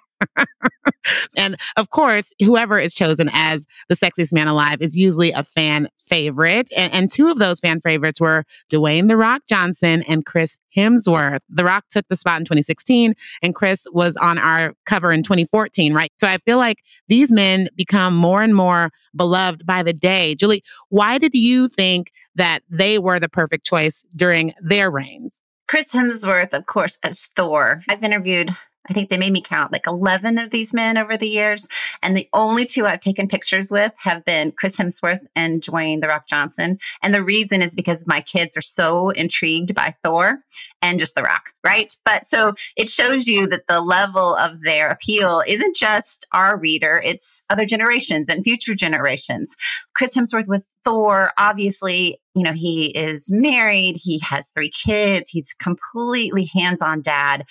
And 1.38 1.56
of 1.76 1.90
course, 1.90 2.34
whoever 2.42 2.80
is 2.80 2.94
chosen 2.94 3.30
as 3.34 3.66
the 3.90 3.96
sexiest 3.96 4.34
man 4.34 4.48
alive 4.48 4.82
is 4.82 4.96
usually 4.98 5.32
a 5.32 5.44
fan 5.44 5.88
favorite. 6.08 6.70
And, 6.76 6.94
and, 6.94 7.12
two 7.12 7.30
of 7.30 7.40
those 7.40 7.60
fan 7.60 7.82
favorites 7.82 8.22
were 8.22 8.44
Dwayne 8.72 9.08
The 9.08 9.18
Rock 9.18 9.44
Johnson 9.48 10.04
and 10.08 10.26
Chris 10.26 10.58
Hemsworth. 10.76 11.40
The 11.50 11.64
Rock 11.64 11.86
took 11.90 12.08
the 12.08 12.16
spot 12.16 12.40
in 12.40 12.46
2016, 12.46 13.14
and 13.42 13.56
Chris 13.56 13.86
was 13.92 14.16
on 14.18 14.38
our 14.38 14.74
cover 14.86 15.12
in 15.12 15.24
2014, 15.24 15.94
right? 15.94 16.12
So 16.18 16.28
I 16.28 16.38
feel 16.38 16.58
like 16.58 16.84
these 17.08 17.32
men 17.32 17.70
become 17.76 18.16
more 18.16 18.42
and 18.42 18.56
more 18.56 18.90
beloved 19.16 19.66
by 19.66 19.84
the 19.84 19.94
day. 19.94 20.36
Julie, 20.36 20.64
why 20.90 21.18
did 21.18 21.34
you 21.34 21.68
think 21.68 22.12
that 22.36 22.64
they 22.70 23.00
were 23.00 23.20
the 23.20 23.30
perfect 23.30 23.66
choice 23.66 24.06
during 24.16 24.54
their 24.62 24.90
reigns? 24.90 25.42
Chris 25.68 25.92
Hemsworth, 25.94 26.54
of 26.54 26.66
course, 26.66 26.98
as 27.04 27.30
Thor. 27.36 27.82
I've 27.90 28.04
interviewed 28.04 28.56
I 28.90 28.94
think 28.94 29.10
they 29.10 29.18
made 29.18 29.34
me 29.34 29.42
count 29.42 29.72
like 29.72 29.88
11 29.88 30.38
of 30.38 30.50
these 30.50 30.74
men 30.74 30.98
over 30.98 31.18
the 31.18 31.28
years. 31.28 31.68
And 32.02 32.16
the 32.16 32.30
only 32.34 32.66
two 32.66 32.86
I've 32.86 33.00
taken 33.00 33.28
pictures 33.28 33.72
with 33.72 33.94
have 33.98 34.24
been 34.26 34.52
Chris 34.52 34.78
Hemsworth 34.78 35.26
and 35.36 35.62
Dwayne 35.62 36.02
The 36.02 36.08
Rock 36.08 36.28
Johnson. 36.28 36.78
And 37.02 37.14
the 37.14 37.24
reason 37.24 37.62
is 37.62 37.76
because 37.76 38.08
my 38.08 38.22
kids 38.22 38.56
are 38.56 38.62
so 38.62 39.10
intrigued 39.10 39.76
by 39.76 39.96
Thor 40.04 40.40
and 40.82 41.00
just 41.00 41.16
The 41.16 41.24
Rock, 41.24 41.52
right? 41.64 41.96
But 42.06 42.26
so 42.26 42.54
it 42.76 42.90
shows 42.90 43.28
you 43.28 43.48
that 43.48 43.68
the 43.68 43.82
level 43.82 44.36
of 44.36 44.62
their 44.62 44.90
appeal 44.90 45.44
isn't 45.48 45.76
just 45.76 46.26
our 46.34 46.58
reader, 46.58 47.02
it's 47.04 47.44
other 47.50 47.66
generations 47.66 48.30
and 48.30 48.44
future 48.44 48.76
generations. 48.76 49.56
Chris 49.96 50.16
Hemsworth 50.16 50.48
with 50.48 50.64
Thor, 50.84 51.32
obviously, 51.38 52.18
you 52.38 52.44
know, 52.44 52.54
he 52.54 52.88
is 52.98 53.32
married, 53.32 53.98
he 54.02 54.20
has 54.20 54.50
three 54.50 54.72
kids, 54.72 55.30
he's 55.30 55.54
completely 55.54 56.50
hands 56.54 56.82
on 56.82 57.02
dad. 57.02 57.44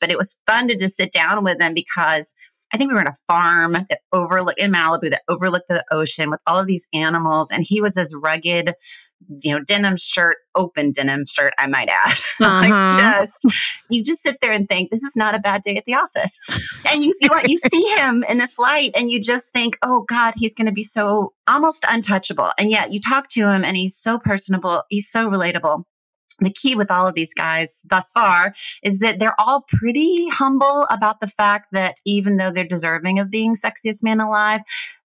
But 0.00 0.10
it 0.10 0.18
was 0.18 0.38
fun 0.46 0.68
to 0.68 0.76
just 0.76 0.96
sit 0.96 1.12
down 1.12 1.44
with 1.44 1.60
him 1.60 1.74
because 1.74 2.34
I 2.72 2.76
think 2.76 2.88
we 2.88 2.94
were 2.94 3.02
in 3.02 3.06
a 3.06 3.16
farm 3.28 3.72
that 3.72 4.00
overlooked 4.12 4.58
in 4.58 4.72
Malibu 4.72 5.08
that 5.10 5.22
overlooked 5.28 5.68
the 5.68 5.84
ocean 5.92 6.30
with 6.30 6.40
all 6.46 6.58
of 6.58 6.66
these 6.66 6.88
animals. 6.92 7.50
And 7.52 7.64
he 7.64 7.80
was 7.80 7.96
as 7.96 8.14
rugged 8.14 8.74
you 9.40 9.52
know, 9.52 9.62
denim 9.64 9.96
shirt, 9.96 10.36
open 10.54 10.92
denim 10.92 11.24
shirt, 11.26 11.52
I 11.58 11.66
might 11.66 11.88
add. 11.88 12.14
Uh-huh. 12.40 12.68
like 12.68 12.98
just 12.98 13.46
you 13.90 14.02
just 14.02 14.22
sit 14.22 14.38
there 14.40 14.50
and 14.50 14.68
think, 14.68 14.90
this 14.90 15.02
is 15.02 15.14
not 15.16 15.34
a 15.34 15.38
bad 15.38 15.62
day 15.62 15.76
at 15.76 15.84
the 15.84 15.94
office. 15.94 16.38
And 16.90 17.02
you 17.02 17.12
see 17.14 17.28
what 17.28 17.48
you 17.48 17.58
see 17.70 17.84
him 17.96 18.24
in 18.28 18.38
this 18.38 18.58
light 18.58 18.90
and 18.96 19.10
you 19.10 19.20
just 19.20 19.52
think, 19.52 19.78
oh 19.82 20.04
God, 20.08 20.34
he's 20.36 20.54
gonna 20.54 20.72
be 20.72 20.82
so 20.82 21.32
almost 21.46 21.86
untouchable. 21.88 22.50
And 22.58 22.70
yet 22.70 22.92
you 22.92 23.00
talk 23.00 23.28
to 23.30 23.48
him 23.48 23.64
and 23.64 23.76
he's 23.76 23.96
so 23.96 24.18
personable, 24.18 24.82
he's 24.88 25.08
so 25.08 25.28
relatable 25.28 25.84
the 26.40 26.50
key 26.50 26.74
with 26.74 26.90
all 26.90 27.06
of 27.06 27.14
these 27.14 27.34
guys 27.34 27.82
thus 27.88 28.10
far 28.12 28.52
is 28.82 28.98
that 28.98 29.18
they're 29.18 29.38
all 29.40 29.64
pretty 29.68 30.28
humble 30.30 30.86
about 30.90 31.20
the 31.20 31.28
fact 31.28 31.68
that 31.72 31.96
even 32.04 32.36
though 32.36 32.50
they're 32.50 32.64
deserving 32.64 33.18
of 33.18 33.30
being 33.30 33.54
sexiest 33.54 34.02
man 34.02 34.20
alive, 34.20 34.60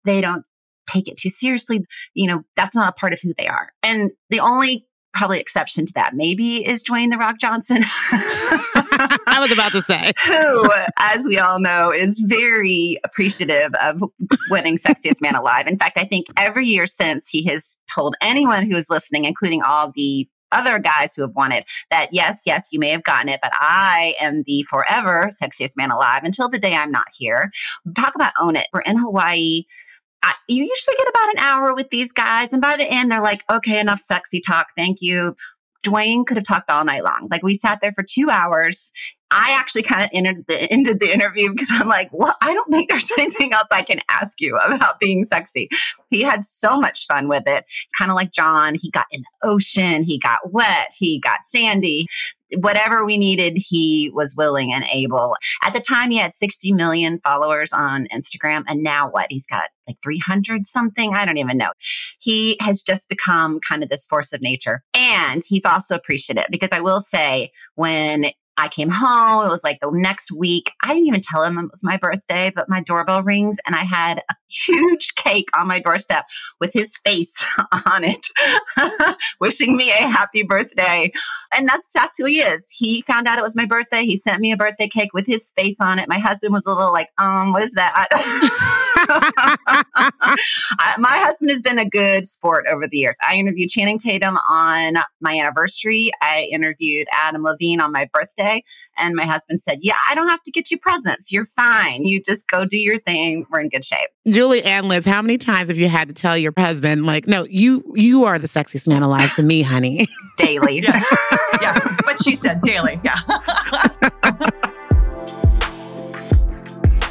they 0.06 0.22
don't 0.22 0.44
take 0.90 1.08
it 1.08 1.18
too 1.18 1.30
seriously. 1.30 1.86
You 2.14 2.28
know, 2.28 2.44
that's 2.56 2.76
not 2.76 2.90
a 2.90 3.00
part 3.00 3.14
of 3.14 3.20
who 3.22 3.34
they 3.38 3.48
are. 3.48 3.70
And 3.84 4.12
the 4.30 4.40
only 4.40 4.86
probably 5.14 5.40
exception 5.40 5.86
to 5.88 5.94
that 5.94 6.14
maybe 6.14 6.66
is 6.68 6.84
Dwayne 6.84 7.12
the 7.12 7.18
Rock 7.18 7.40
Johnson. 7.40 7.84
I 7.84 9.38
was 9.40 9.52
about 9.52 9.72
to 9.72 9.82
say. 9.82 10.12
Who, 10.26 10.72
as 10.98 11.26
we 11.28 11.40
all 11.40 11.60
know, 11.60 11.92
is 11.92 12.20
very 12.20 12.98
appreciative 13.04 13.72
of 13.84 14.04
winning 14.50 14.78
Sexiest 14.78 15.22
Man 15.22 15.36
Alive. 15.36 15.68
In 15.68 15.78
fact, 15.78 15.98
I 15.98 16.04
think 16.04 16.28
every 16.38 16.68
year 16.68 16.86
since 16.86 17.28
he 17.28 17.44
has 17.46 17.78
told 17.94 18.16
anyone 18.22 18.70
who 18.70 18.78
is 18.78 18.90
listening, 18.90 19.26
including 19.26 19.64
all 19.64 19.92
the 19.96 20.28
other 20.52 20.80
guys 20.80 21.16
who 21.16 21.22
have 21.22 21.36
won 21.36 21.52
it 21.52 21.66
that 21.92 22.10
yes, 22.12 22.42
yes, 22.46 22.70
you 22.72 22.80
may 22.80 22.90
have 22.90 23.04
gotten 23.04 23.30
it, 23.30 23.40
but 23.42 23.52
I 23.54 24.16
am 24.20 24.44
the 24.46 24.64
forever 24.64 25.30
sexiest 25.42 25.74
man 25.78 25.92
alive 25.92 26.24
until 26.24 26.50
the 26.50 26.60
day 26.60 26.76
I'm 26.76 26.92
not 26.92 27.08
here. 27.16 27.52
Talk 27.96 28.16
about 28.16 28.34
own 28.40 28.56
it. 28.56 28.68
We're 28.74 28.82
in 28.82 28.98
Hawaii. 28.98 29.64
I, 30.22 30.34
you 30.48 30.64
usually 30.64 30.96
get 30.98 31.08
about 31.08 31.30
an 31.30 31.40
hour 31.40 31.74
with 31.74 31.90
these 31.90 32.12
guys, 32.12 32.54
and 32.54 32.62
by 32.62 32.76
the 32.76 32.84
end, 32.84 33.12
they're 33.12 33.22
like, 33.22 33.44
okay, 33.50 33.80
enough 33.80 34.00
sexy 34.00 34.42
talk. 34.42 34.68
Thank 34.76 34.98
you. 35.02 35.36
Dwayne 35.86 36.26
could 36.26 36.38
have 36.38 36.46
talked 36.46 36.70
all 36.70 36.84
night 36.84 37.04
long. 37.04 37.28
Like 37.32 37.44
we 37.44 37.56
sat 37.56 37.80
there 37.82 37.94
for 37.94 38.04
two 38.04 38.30
hours. 38.30 38.92
I 39.32 39.52
actually 39.52 39.84
kind 39.84 40.04
of 40.04 40.10
ended 40.12 40.46
the, 40.48 40.72
ended 40.72 41.00
the 41.00 41.14
interview 41.14 41.52
because 41.52 41.70
I'm 41.72 41.88
like, 41.88 42.10
well, 42.12 42.36
I 42.42 42.54
don't 42.54 42.72
think 42.72 42.90
there's 42.90 43.12
anything 43.18 43.54
else 43.54 43.68
I 43.72 43.84
can 43.84 44.02
ask 44.10 44.42
you 44.42 44.58
about 44.58 45.00
being 45.00 45.24
sexy. 45.24 45.70
He 46.10 46.22
had 46.22 46.44
so 46.46 46.80
much 46.80 47.06
fun 47.06 47.28
with 47.28 47.44
it. 47.46 47.66
Kind 47.98 48.10
of 48.10 48.16
like 48.16 48.32
John, 48.32 48.76
he 48.76 48.90
got 48.90 49.06
in 49.12 49.22
the 49.22 49.48
ocean, 49.48 50.04
he 50.04 50.18
got 50.18 50.40
wet, 50.52 50.94
he 50.98 51.20
got 51.20 51.46
sandy. 51.46 52.08
Whatever 52.58 53.06
we 53.06 53.20
needed, 53.20 53.58
he 53.58 54.10
was 54.16 54.36
willing 54.36 54.74
and 54.74 54.84
able. 54.92 55.36
At 55.64 55.74
the 55.74 55.80
time, 55.80 56.10
he 56.10 56.18
had 56.18 56.34
60 56.34 56.74
million 56.74 57.20
followers 57.20 57.72
on 57.72 58.08
Instagram. 58.08 58.64
And 58.68 58.82
now 58.82 59.08
what? 59.12 59.28
He's 59.30 59.46
got 59.46 59.70
like 59.86 59.98
300 60.02 60.66
something. 60.66 61.14
I 61.14 61.26
don't 61.26 61.38
even 61.38 61.60
know. 61.60 61.72
He 62.20 62.58
has 62.62 62.82
just 62.82 63.08
become 63.08 63.60
kind 63.60 63.84
of 63.84 63.90
this 63.90 64.08
force 64.08 64.34
of 64.34 64.42
nature. 64.42 64.82
And 64.96 65.44
he's 65.48 65.64
also 65.64 65.94
appreciative 65.94 66.46
because 66.50 66.72
I 66.72 66.80
will 66.80 67.02
say, 67.02 67.52
when 67.76 68.32
I 68.60 68.68
came 68.68 68.90
home. 68.90 69.46
It 69.46 69.50
was 69.50 69.64
like 69.64 69.80
the 69.80 69.90
next 69.92 70.32
week. 70.32 70.72
I 70.84 70.90
didn't 70.90 71.08
even 71.08 71.22
tell 71.22 71.44
him 71.44 71.58
it 71.58 71.72
was 71.72 71.84
my 71.84 71.96
birthday, 71.98 72.52
but 72.54 72.68
my 72.70 72.82
doorbell 72.82 73.24
rings 73.24 73.58
and 73.66 73.74
I 73.74 73.80
had 73.80 74.20
a 74.30 74.36
huge 74.50 75.16
cake 75.16 75.48
on 75.58 75.68
my 75.68 75.80
doorstep 75.80 76.26
with 76.60 76.74
his 76.74 76.98
face 76.98 77.46
on 77.72 78.04
it, 78.04 78.26
wishing 79.40 79.78
me 79.78 79.92
a 79.92 80.08
happy 80.08 80.44
birthday. 80.44 81.12
And 81.56 81.68
that's 81.68 81.88
that's 81.94 82.18
who 82.18 82.26
he 82.26 82.42
is. 82.42 82.70
He 82.78 83.02
found 83.04 83.28
out 83.28 83.40
it 83.40 83.44
was 83.44 83.56
my 83.56 83.66
birthday. 83.66 84.04
He 84.04 84.18
sent 84.18 84.42
me 84.42 84.52
a 84.52 84.58
birthday 84.58 84.88
cake 84.88 85.14
with 85.14 85.26
his 85.26 85.52
face 85.58 85.80
on 85.80 85.98
it. 85.98 86.10
My 86.10 86.20
husband 86.20 86.52
was 86.52 86.66
a 86.66 86.74
little 86.74 86.92
like, 86.92 87.10
um, 87.18 87.54
what 87.54 87.64
is 87.64 87.74
that? 87.74 88.08
I, 90.80 90.96
my 90.98 91.18
husband 91.18 91.52
has 91.52 91.62
been 91.62 91.80
a 91.80 91.90
good 91.90 92.26
sport 92.26 92.66
over 92.70 92.88
the 92.88 92.98
years. 92.98 93.18
I 93.28 93.36
interviewed 93.36 93.70
Channing 93.70 93.98
Tatum 93.98 94.38
on 94.50 94.96
my 95.22 95.40
anniversary. 95.40 96.12
I 96.22 96.48
interviewed 96.52 97.08
Adam 97.14 97.44
Levine 97.44 97.82
on 97.82 97.92
my 97.92 98.10
birthday. 98.14 98.64
And 98.98 99.16
my 99.16 99.26
husband 99.26 99.62
said, 99.62 99.80
Yeah, 99.82 99.96
I 100.10 100.16
don't 100.16 100.28
have 100.28 100.44
to 100.44 100.52
get 100.52 100.72
you 100.72 100.78
presents. 100.78 101.32
You're 101.32 101.46
fine. 101.46 102.06
You 102.06 102.22
just 102.22 102.48
go 102.48 102.66
do 102.66 102.78
your 102.78 102.98
thing. 102.98 103.46
We're 103.50 103.62
in 103.62 103.70
good 103.70 103.86
shape. 103.86 104.10
Julie 104.28 104.64
and 104.64 104.88
Liz, 104.88 105.06
how 105.06 105.22
many 105.22 105.38
times 105.38 105.70
have 105.70 105.78
you 105.78 105.90
had 105.90 106.08
to 106.10 106.14
tell 106.14 106.38
your 106.38 106.54
husband, 106.58 107.06
like, 107.06 107.28
no, 107.28 107.46
you 107.46 107.84
you 107.96 108.26
are 108.26 108.38
the 108.38 108.48
sexiest 108.48 108.88
man 108.88 109.04
alive 109.04 109.34
to 109.36 109.44
me, 109.44 109.62
honey? 109.62 110.08
Daily. 110.38 110.80
yeah. 110.84 111.02
yeah. 111.62 111.80
But 112.06 112.22
she 112.24 112.32
said 112.32 112.62
daily. 112.62 113.00
Yeah. 113.04 114.72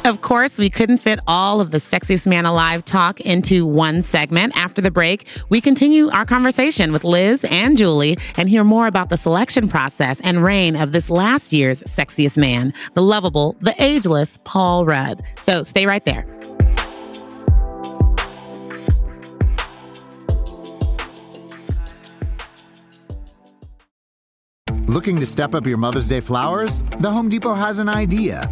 Of 0.09 0.21
course, 0.21 0.57
we 0.57 0.71
couldn't 0.71 0.97
fit 0.97 1.19
all 1.27 1.61
of 1.61 1.69
the 1.69 1.77
sexiest 1.77 2.25
man 2.25 2.47
alive 2.47 2.83
talk 2.83 3.21
into 3.21 3.63
one 3.63 4.01
segment. 4.01 4.57
After 4.57 4.81
the 4.81 4.89
break, 4.89 5.27
we 5.49 5.61
continue 5.61 6.09
our 6.09 6.25
conversation 6.25 6.91
with 6.91 7.03
Liz 7.03 7.45
and 7.51 7.77
Julie 7.77 8.17
and 8.35 8.49
hear 8.49 8.63
more 8.63 8.87
about 8.87 9.09
the 9.09 9.17
selection 9.17 9.67
process 9.67 10.19
and 10.21 10.43
reign 10.43 10.75
of 10.75 10.93
this 10.93 11.11
last 11.11 11.53
year's 11.53 11.83
sexiest 11.83 12.39
man, 12.39 12.73
the 12.95 13.03
lovable, 13.03 13.55
the 13.61 13.75
ageless 13.77 14.39
Paul 14.45 14.83
Rudd. 14.83 15.21
So 15.41 15.61
stay 15.61 15.85
right 15.85 16.03
there. 16.05 16.25
Looking 24.87 25.19
to 25.19 25.27
step 25.27 25.53
up 25.53 25.67
your 25.67 25.77
Mother's 25.77 26.07
Day 26.07 26.19
flowers? 26.19 26.81
The 26.97 27.11
Home 27.11 27.29
Depot 27.29 27.53
has 27.53 27.77
an 27.77 27.89
idea. 27.89 28.51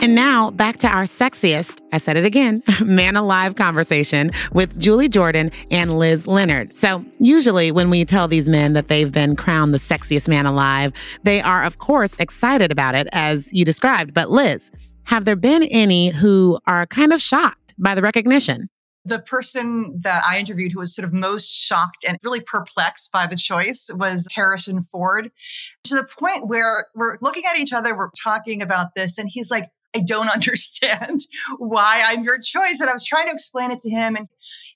And 0.00 0.14
now 0.14 0.52
back 0.52 0.76
to 0.78 0.88
our 0.88 1.04
sexiest, 1.04 1.80
I 1.92 1.98
said 1.98 2.16
it 2.16 2.24
again, 2.24 2.62
man 2.84 3.16
alive 3.16 3.56
conversation 3.56 4.30
with 4.52 4.80
Julie 4.80 5.08
Jordan 5.08 5.50
and 5.72 5.98
Liz 5.98 6.28
Leonard. 6.28 6.72
So, 6.72 7.04
usually 7.18 7.72
when 7.72 7.90
we 7.90 8.04
tell 8.04 8.28
these 8.28 8.48
men 8.48 8.74
that 8.74 8.86
they've 8.86 9.12
been 9.12 9.34
crowned 9.34 9.74
the 9.74 9.78
sexiest 9.78 10.28
man 10.28 10.46
alive, 10.46 10.92
they 11.24 11.40
are, 11.40 11.64
of 11.64 11.78
course, 11.78 12.14
excited 12.20 12.70
about 12.70 12.94
it, 12.94 13.08
as 13.10 13.52
you 13.52 13.64
described. 13.64 14.14
But, 14.14 14.30
Liz, 14.30 14.70
have 15.02 15.24
there 15.24 15.36
been 15.36 15.64
any 15.64 16.10
who 16.10 16.60
are 16.68 16.86
kind 16.86 17.12
of 17.12 17.20
shocked 17.20 17.74
by 17.76 17.96
the 17.96 18.02
recognition? 18.02 18.68
the 19.04 19.18
person 19.20 19.98
that 20.02 20.22
I 20.28 20.38
interviewed 20.38 20.70
who 20.70 20.80
was 20.80 20.94
sort 20.94 21.06
of 21.06 21.14
most 21.14 21.50
shocked 21.50 22.04
and 22.06 22.18
really 22.22 22.40
perplexed 22.40 23.10
by 23.10 23.26
the 23.26 23.36
choice 23.36 23.90
was 23.94 24.26
Harrison 24.32 24.82
Ford 24.82 25.30
to 25.84 25.94
the 25.94 26.04
point 26.04 26.48
where 26.48 26.86
we're 26.94 27.16
looking 27.22 27.44
at 27.48 27.58
each 27.58 27.72
other, 27.72 27.96
we're 27.96 28.10
talking 28.22 28.60
about 28.60 28.88
this, 28.94 29.16
and 29.16 29.30
he's 29.32 29.50
like, 29.50 29.64
I 29.96 30.00
don't 30.00 30.30
understand 30.34 31.20
why 31.58 32.02
I'm 32.06 32.24
your 32.24 32.38
choice. 32.38 32.80
And 32.80 32.90
I 32.90 32.92
was 32.92 33.04
trying 33.04 33.26
to 33.26 33.32
explain 33.32 33.70
it 33.70 33.80
to 33.82 33.90
him. 33.90 34.16
And 34.16 34.28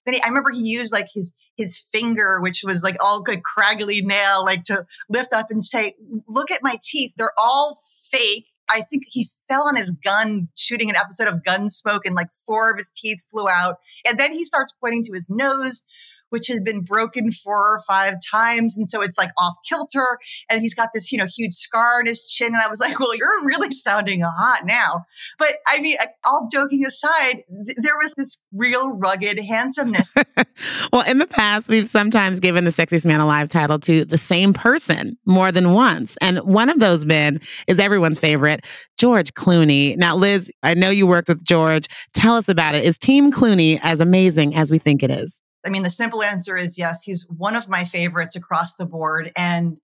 then 0.07 0.15
he, 0.15 0.23
I 0.23 0.29
remember 0.29 0.51
he 0.51 0.63
used 0.63 0.93
like 0.93 1.09
his, 1.15 1.33
his 1.57 1.79
finger, 1.79 2.41
which 2.41 2.65
was 2.65 2.83
like 2.83 2.97
all 3.01 3.23
good 3.23 3.43
craggly 3.43 4.03
nail, 4.03 4.45
like 4.45 4.65
to 4.65 4.85
lift 5.09 5.33
up 5.33 5.51
and 5.51 5.63
say, 5.63 5.95
look 6.29 6.51
at 6.51 6.63
my 6.63 6.77
teeth. 6.83 7.13
They're 7.17 7.33
all 7.37 7.77
fake. 8.11 8.47
I 8.71 8.83
think 8.83 9.03
he 9.11 9.27
fell 9.49 9.69
on 9.69 9.77
his 9.77 9.91
gun 9.91 10.49
shooting 10.57 10.89
an 10.89 10.97
episode 10.97 11.29
of 11.29 11.43
Gunsmoke 11.47 12.03
and 12.07 12.15
like 12.15 12.33
four 12.47 12.71
of 12.73 12.79
his 12.79 12.91
teeth 12.91 13.23
flew 13.31 13.47
out. 13.49 13.77
And 14.07 14.19
then 14.19 14.33
he 14.33 14.45
starts 14.45 14.73
pointing 14.81 15.05
to 15.05 15.13
his 15.13 15.29
nose, 15.29 15.85
which 16.33 16.49
has 16.49 16.61
been 16.61 16.81
broken 16.81 17.31
four 17.31 17.75
or 17.75 17.79
five 17.87 18.15
times. 18.31 18.77
And 18.79 18.89
so 18.89 19.03
it's 19.03 19.19
like 19.19 19.31
off 19.39 19.55
kilter. 19.69 20.19
And 20.49 20.61
he's 20.61 20.75
got 20.75 20.89
this, 20.95 21.13
you 21.13 21.19
know, 21.19 21.27
huge 21.27 21.53
scar 21.53 21.99
on 21.99 22.07
his 22.07 22.27
chin. 22.27 22.49
And 22.49 22.57
I 22.57 22.69
was 22.69 22.81
like, 22.81 22.99
well, 22.99 23.15
you're 23.17 23.45
really 23.45 23.71
sounding 23.71 24.23
hot 24.23 24.63
now. 24.65 25.03
But 25.39 25.53
I 25.67 25.81
mean, 25.81 25.97
uh, 26.01 26.07
all 26.25 26.49
joking 26.51 26.85
aside, 26.87 27.43
th- 27.67 27.77
there 27.83 27.97
was 28.01 28.15
this 28.17 28.43
real 28.53 28.93
rugged 28.93 29.39
handsomeness. 29.47 30.11
well, 30.93 31.05
in 31.07 31.19
the 31.19 31.27
past, 31.27 31.69
we've 31.69 31.87
sometimes 31.89 32.41
given 32.41 32.65
the 32.65 32.71
sexiest 32.71 33.05
man 33.05 33.21
alive 33.21 33.51
title 33.51 33.79
to 33.81 34.05
the 34.05 34.19
same 34.19 34.55
person 34.55 35.19
more 35.27 35.53
than 35.53 35.73
once. 35.73 36.17
And 36.23 36.39
one 36.39 36.71
of 36.71 36.81
those 36.81 37.05
men 37.05 37.41
is 37.67 37.79
everyone's 37.79 38.19
favorite, 38.19 38.65
George 38.99 39.35
Clooney. 39.35 39.97
Now, 39.99 40.17
Liz, 40.17 40.51
I 40.63 40.75
know 40.75 40.89
you 40.89 41.07
worked 41.07 41.29
with 41.29 41.45
George. 41.45 41.87
Tell 42.15 42.37
us 42.37 42.49
about 42.49 42.75
it. 42.75 42.85
Is 42.85 42.97
Team 42.97 43.31
Clooney 43.31 43.79
as 43.83 44.01
amazing 44.01 44.55
as 44.55 44.71
we 44.71 44.79
think 44.79 45.03
it 45.03 45.11
is? 45.11 45.43
I 45.67 45.71
mean, 45.71 45.83
the 45.83 45.91
simple 45.91 46.23
answer 46.23 46.57
is 46.57 46.79
yes, 46.79 47.03
he's 47.03 47.27
one 47.29 47.57
of 47.57 47.69
my 47.69 47.85
favorites 47.85 48.37
across 48.37 48.77
the 48.77 48.87
board. 48.87 49.33
And 49.37 49.81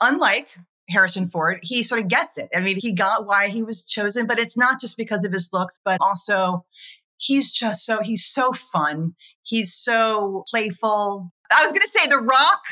unlike 0.00 0.48
Harrison 0.88 1.26
Ford, 1.26 1.60
he 1.62 1.82
sort 1.82 2.00
of 2.00 2.08
gets 2.08 2.38
it. 2.38 2.48
I 2.54 2.60
mean, 2.60 2.76
he 2.78 2.94
got 2.94 3.26
why 3.26 3.48
he 3.48 3.62
was 3.62 3.86
chosen, 3.86 4.26
but 4.26 4.38
it's 4.38 4.56
not 4.56 4.80
just 4.80 4.96
because 4.96 5.24
of 5.24 5.32
his 5.32 5.50
looks, 5.52 5.78
but 5.84 5.98
also 6.00 6.64
he's 7.18 7.52
just 7.52 7.86
so, 7.86 8.00
he's 8.02 8.24
so 8.24 8.52
fun. 8.52 9.14
He's 9.42 9.72
so 9.72 10.44
playful. 10.48 11.32
I 11.50 11.62
was 11.62 11.72
going 11.72 11.82
to 11.82 11.88
say 11.88 12.08
The 12.08 12.18
Rock 12.18 12.62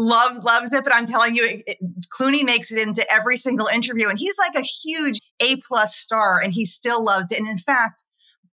loves 0.00 0.42
loves 0.42 0.72
it, 0.72 0.82
but 0.82 0.94
I'm 0.94 1.06
telling 1.06 1.34
you, 1.34 1.44
it, 1.44 1.62
it, 1.66 1.78
Clooney 2.18 2.44
makes 2.44 2.72
it 2.72 2.78
into 2.78 3.04
every 3.12 3.36
single 3.36 3.66
interview, 3.66 4.08
and 4.08 4.18
he's 4.18 4.38
like 4.38 4.54
a 4.54 4.66
huge 4.66 5.18
A 5.40 5.56
plus 5.68 5.94
star, 5.94 6.40
and 6.42 6.52
he 6.52 6.64
still 6.64 7.04
loves 7.04 7.30
it. 7.30 7.38
And 7.38 7.48
in 7.48 7.58
fact, 7.58 8.04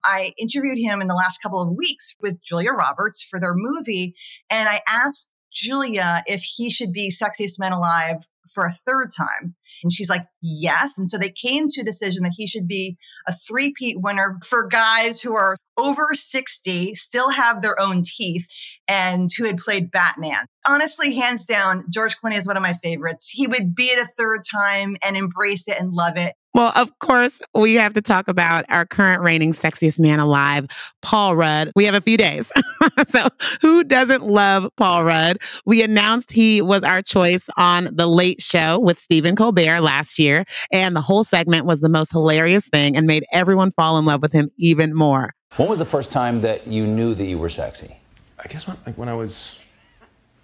I 0.03 0.33
interviewed 0.39 0.77
him 0.77 1.01
in 1.01 1.07
the 1.07 1.15
last 1.15 1.39
couple 1.39 1.61
of 1.61 1.75
weeks 1.75 2.15
with 2.21 2.43
Julia 2.43 2.71
Roberts 2.71 3.23
for 3.23 3.39
their 3.39 3.53
movie. 3.55 4.15
And 4.49 4.69
I 4.69 4.81
asked 4.87 5.29
Julia 5.51 6.23
if 6.25 6.43
he 6.43 6.69
should 6.69 6.91
be 6.91 7.11
sexiest 7.11 7.59
man 7.59 7.71
alive 7.71 8.27
for 8.53 8.65
a 8.65 8.71
third 8.71 9.09
time. 9.15 9.55
And 9.83 9.91
she's 9.91 10.09
like, 10.09 10.25
yes. 10.41 10.97
And 10.97 11.07
so 11.07 11.17
they 11.17 11.29
came 11.29 11.67
to 11.67 11.81
a 11.81 11.85
decision 11.85 12.23
that 12.23 12.33
he 12.35 12.47
should 12.47 12.67
be 12.67 12.97
a 13.27 13.33
three-peat 13.33 13.97
winner 13.99 14.37
for 14.43 14.67
guys 14.67 15.21
who 15.21 15.35
are 15.35 15.55
over 15.77 16.07
60, 16.13 16.95
still 16.95 17.29
have 17.29 17.61
their 17.61 17.79
own 17.79 18.01
teeth, 18.03 18.47
and 18.87 19.27
who 19.37 19.45
had 19.45 19.57
played 19.57 19.91
Batman. 19.91 20.45
Honestly, 20.67 21.15
hands 21.15 21.45
down, 21.45 21.83
George 21.91 22.17
Clooney 22.17 22.37
is 22.37 22.47
one 22.47 22.57
of 22.57 22.63
my 22.63 22.73
favorites. 22.73 23.29
He 23.29 23.45
would 23.45 23.75
be 23.75 23.83
it 23.83 24.03
a 24.03 24.09
third 24.17 24.39
time 24.51 24.97
and 25.05 25.15
embrace 25.15 25.67
it 25.67 25.79
and 25.79 25.93
love 25.93 26.17
it. 26.17 26.33
Well, 26.57 26.73
of 26.75 26.97
course, 26.97 27.39
we 27.53 27.75
have 27.75 27.93
to 27.93 28.01
talk 28.01 28.27
about 28.27 28.65
our 28.69 28.83
current 28.83 29.21
reigning 29.21 29.53
sexiest 29.53 29.99
man 29.99 30.19
alive, 30.19 30.65
Paul 31.03 31.35
Rudd. 31.35 31.69
We 31.75 31.85
have 31.85 31.93
a 31.93 32.01
few 32.01 32.17
days. 32.17 32.51
so, 33.09 33.27
who 33.61 33.83
doesn't 33.83 34.23
love 34.23 34.67
Paul 34.75 35.03
Rudd? 35.05 35.37
We 35.67 35.83
announced 35.83 36.31
he 36.31 36.63
was 36.63 36.81
our 36.81 37.03
choice 37.03 37.47
on 37.57 37.89
The 37.93 38.07
Late 38.07 38.41
Show 38.41 38.79
with 38.79 38.99
Stephen 38.99 39.35
Colbert 39.35 39.81
last 39.81 40.17
year, 40.17 40.45
and 40.71 40.95
the 40.95 41.01
whole 41.01 41.23
segment 41.23 41.67
was 41.67 41.81
the 41.81 41.89
most 41.89 42.11
hilarious 42.11 42.67
thing 42.67 42.97
and 42.97 43.05
made 43.05 43.23
everyone 43.31 43.69
fall 43.69 43.99
in 43.99 44.05
love 44.05 44.23
with 44.23 44.31
him 44.31 44.49
even 44.57 44.95
more. 44.95 45.35
When 45.57 45.69
was 45.69 45.77
the 45.77 45.85
first 45.85 46.11
time 46.11 46.41
that 46.41 46.65
you 46.65 46.87
knew 46.87 47.13
that 47.13 47.25
you 47.25 47.37
were 47.37 47.49
sexy? 47.49 47.97
I 48.43 48.47
guess 48.47 48.67
when, 48.67 48.77
like 48.87 48.97
when 48.97 49.09
I 49.09 49.13
was 49.13 49.63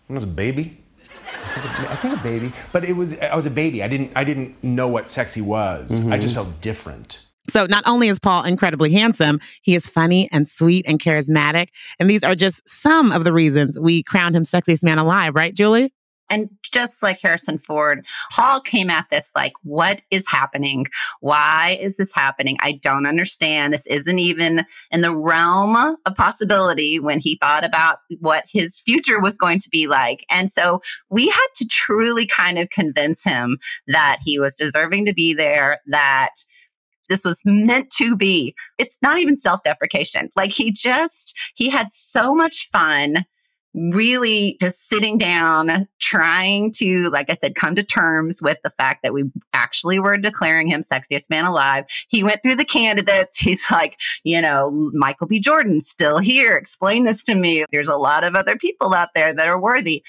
when 0.05 0.13
I 0.13 0.17
was 0.17 0.31
a 0.31 0.35
baby. 0.35 0.77
I 1.63 1.95
think 1.95 2.19
a 2.19 2.23
baby, 2.23 2.51
but 2.71 2.83
it 2.83 2.93
was 2.93 3.17
I 3.19 3.35
was 3.35 3.45
a 3.45 3.51
baby. 3.51 3.83
I 3.83 3.87
didn't 3.87 4.11
I 4.15 4.23
didn't 4.23 4.61
know 4.63 4.87
what 4.87 5.09
sexy 5.09 5.41
was. 5.41 6.01
Mm-hmm. 6.01 6.13
I 6.13 6.17
just 6.17 6.35
felt 6.35 6.61
different. 6.61 7.29
So 7.49 7.65
not 7.65 7.83
only 7.85 8.07
is 8.07 8.19
Paul 8.19 8.45
incredibly 8.45 8.91
handsome, 8.91 9.39
he 9.61 9.75
is 9.75 9.87
funny 9.87 10.29
and 10.31 10.47
sweet 10.47 10.85
and 10.87 10.99
charismatic, 10.99 11.67
and 11.99 12.09
these 12.09 12.23
are 12.23 12.35
just 12.35 12.67
some 12.67 13.11
of 13.11 13.23
the 13.23 13.33
reasons 13.33 13.77
we 13.77 14.03
crowned 14.03 14.35
him 14.35 14.43
sexiest 14.43 14.83
man 14.83 14.97
alive, 14.97 15.35
right, 15.35 15.53
Julie? 15.53 15.91
And 16.33 16.49
just 16.63 17.03
like 17.03 17.19
Harrison 17.21 17.59
Ford, 17.59 18.07
Paul 18.31 18.59
came 18.59 18.89
at 18.89 19.05
this 19.11 19.31
like, 19.35 19.53
what 19.61 20.01
is 20.09 20.27
happening? 20.27 20.87
Why 21.19 21.77
is 21.79 21.97
this 21.97 22.11
happening? 22.11 22.57
I 22.59 22.71
don't 22.71 23.05
understand. 23.05 23.71
This 23.71 23.85
isn't 23.85 24.17
even 24.17 24.65
in 24.89 25.01
the 25.01 25.15
realm 25.15 25.75
of 25.75 26.15
possibility 26.15 26.99
when 26.99 27.19
he 27.19 27.37
thought 27.39 27.63
about 27.63 27.99
what 28.19 28.45
his 28.51 28.79
future 28.79 29.19
was 29.19 29.37
going 29.37 29.59
to 29.59 29.69
be 29.69 29.85
like. 29.85 30.25
And 30.31 30.49
so 30.49 30.81
we 31.11 31.27
had 31.27 31.47
to 31.57 31.67
truly 31.67 32.25
kind 32.25 32.57
of 32.57 32.71
convince 32.71 33.23
him 33.23 33.59
that 33.87 34.17
he 34.25 34.39
was 34.39 34.55
deserving 34.55 35.05
to 35.05 35.13
be 35.13 35.35
there, 35.35 35.81
that 35.85 36.31
this 37.09 37.25
was 37.25 37.43
meant 37.45 37.91
to 37.97 38.15
be. 38.15 38.55
It's 38.79 38.97
not 39.03 39.19
even 39.19 39.35
self 39.35 39.61
deprecation. 39.61 40.29
Like 40.35 40.49
he 40.51 40.71
just, 40.71 41.37
he 41.53 41.69
had 41.69 41.91
so 41.91 42.33
much 42.33 42.69
fun 42.71 43.23
really 43.73 44.57
just 44.61 44.87
sitting 44.87 45.17
down, 45.17 45.87
trying 45.99 46.71
to, 46.73 47.09
like 47.09 47.29
I 47.29 47.33
said, 47.33 47.55
come 47.55 47.75
to 47.75 47.83
terms 47.83 48.41
with 48.41 48.57
the 48.63 48.69
fact 48.69 49.03
that 49.03 49.13
we 49.13 49.25
actually 49.53 49.99
were 49.99 50.17
declaring 50.17 50.67
him 50.67 50.81
sexiest 50.81 51.29
man 51.29 51.45
alive. 51.45 51.85
He 52.09 52.23
went 52.23 52.43
through 52.43 52.55
the 52.55 52.65
candidates. 52.65 53.37
He's 53.39 53.69
like, 53.71 53.99
you 54.23 54.41
know, 54.41 54.91
Michael 54.93 55.27
B. 55.27 55.39
Jordan 55.39 55.81
still 55.81 56.19
here. 56.19 56.55
Explain 56.55 57.03
this 57.03 57.23
to 57.25 57.35
me. 57.35 57.65
There's 57.71 57.87
a 57.87 57.97
lot 57.97 58.23
of 58.23 58.35
other 58.35 58.55
people 58.55 58.93
out 58.93 59.09
there 59.15 59.33
that 59.33 59.47
are 59.47 59.59
worthy. 59.59 60.03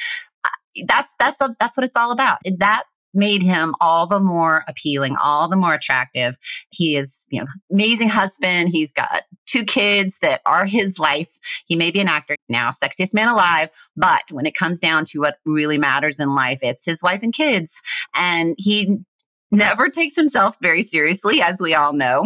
That's 0.86 1.14
that's 1.18 1.40
a, 1.40 1.54
that's 1.60 1.76
what 1.76 1.84
it's 1.84 1.96
all 1.96 2.10
about. 2.10 2.38
That 2.58 2.82
made 3.14 3.42
him 3.42 3.74
all 3.80 4.06
the 4.06 4.20
more 4.20 4.64
appealing, 4.68 5.16
all 5.22 5.48
the 5.48 5.56
more 5.56 5.74
attractive. 5.74 6.36
He 6.70 6.96
is, 6.96 7.24
you 7.28 7.40
know, 7.40 7.46
amazing 7.72 8.08
husband. 8.08 8.70
He's 8.70 8.92
got 8.92 9.22
two 9.46 9.64
kids 9.64 10.18
that 10.20 10.40
are 10.46 10.66
his 10.66 10.98
life. 10.98 11.38
He 11.66 11.76
may 11.76 11.90
be 11.90 12.00
an 12.00 12.08
actor 12.08 12.36
now, 12.48 12.70
sexiest 12.70 13.14
man 13.14 13.28
alive, 13.28 13.70
but 13.96 14.22
when 14.30 14.46
it 14.46 14.54
comes 14.54 14.80
down 14.80 15.04
to 15.06 15.20
what 15.20 15.38
really 15.44 15.78
matters 15.78 16.18
in 16.18 16.34
life, 16.34 16.58
it's 16.62 16.84
his 16.84 17.02
wife 17.02 17.22
and 17.22 17.32
kids. 17.32 17.82
And 18.14 18.54
he 18.58 18.98
never 19.50 19.88
takes 19.88 20.16
himself 20.16 20.56
very 20.60 20.82
seriously, 20.82 21.40
as 21.40 21.60
we 21.60 21.74
all 21.74 21.92
know 21.92 22.24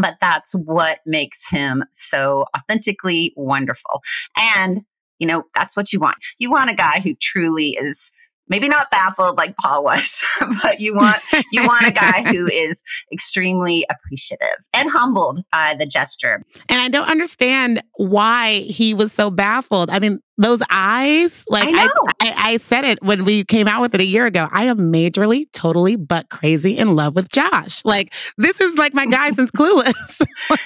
but 0.00 0.16
that's 0.20 0.52
what 0.52 1.00
makes 1.06 1.48
him 1.48 1.84
so 1.90 2.44
authentically 2.56 3.32
wonderful. 3.36 4.02
And, 4.36 4.82
you 5.18 5.26
know, 5.26 5.44
that's 5.54 5.76
what 5.76 5.92
you 5.92 6.00
want. 6.00 6.18
You 6.38 6.50
want 6.50 6.70
a 6.70 6.74
guy 6.74 7.00
who 7.00 7.14
truly 7.14 7.70
is 7.70 8.10
maybe 8.48 8.68
not 8.68 8.90
baffled 8.90 9.36
like 9.36 9.56
Paul 9.56 9.84
was, 9.84 10.24
but 10.62 10.80
you 10.80 10.94
want 10.94 11.22
you 11.52 11.66
want 11.66 11.86
a 11.86 11.92
guy 11.92 12.22
who 12.22 12.46
is 12.52 12.82
extremely 13.12 13.84
appreciative 13.90 14.64
and 14.72 14.90
humbled 14.90 15.42
by 15.52 15.76
the 15.78 15.86
gesture. 15.86 16.42
And 16.68 16.80
I 16.80 16.88
don't 16.88 17.08
understand 17.08 17.82
why 17.94 18.60
he 18.60 18.94
was 18.94 19.12
so 19.12 19.30
baffled. 19.30 19.90
I 19.90 19.98
mean, 19.98 20.20
those 20.38 20.62
eyes, 20.70 21.44
like 21.48 21.68
I, 21.68 21.88
I, 22.20 22.34
I, 22.36 22.56
said 22.58 22.84
it 22.84 23.02
when 23.02 23.24
we 23.24 23.44
came 23.44 23.66
out 23.66 23.80
with 23.80 23.94
it 23.94 24.00
a 24.00 24.04
year 24.04 24.24
ago. 24.24 24.48
I 24.52 24.64
am 24.64 24.92
majorly, 24.92 25.46
totally, 25.52 25.96
but 25.96 26.28
crazy 26.30 26.78
in 26.78 26.94
love 26.94 27.16
with 27.16 27.28
Josh. 27.28 27.84
Like 27.84 28.14
this 28.38 28.60
is 28.60 28.78
like 28.78 28.94
my 28.94 29.04
guy 29.06 29.32
since 29.32 29.50
Clueless. 29.50 30.22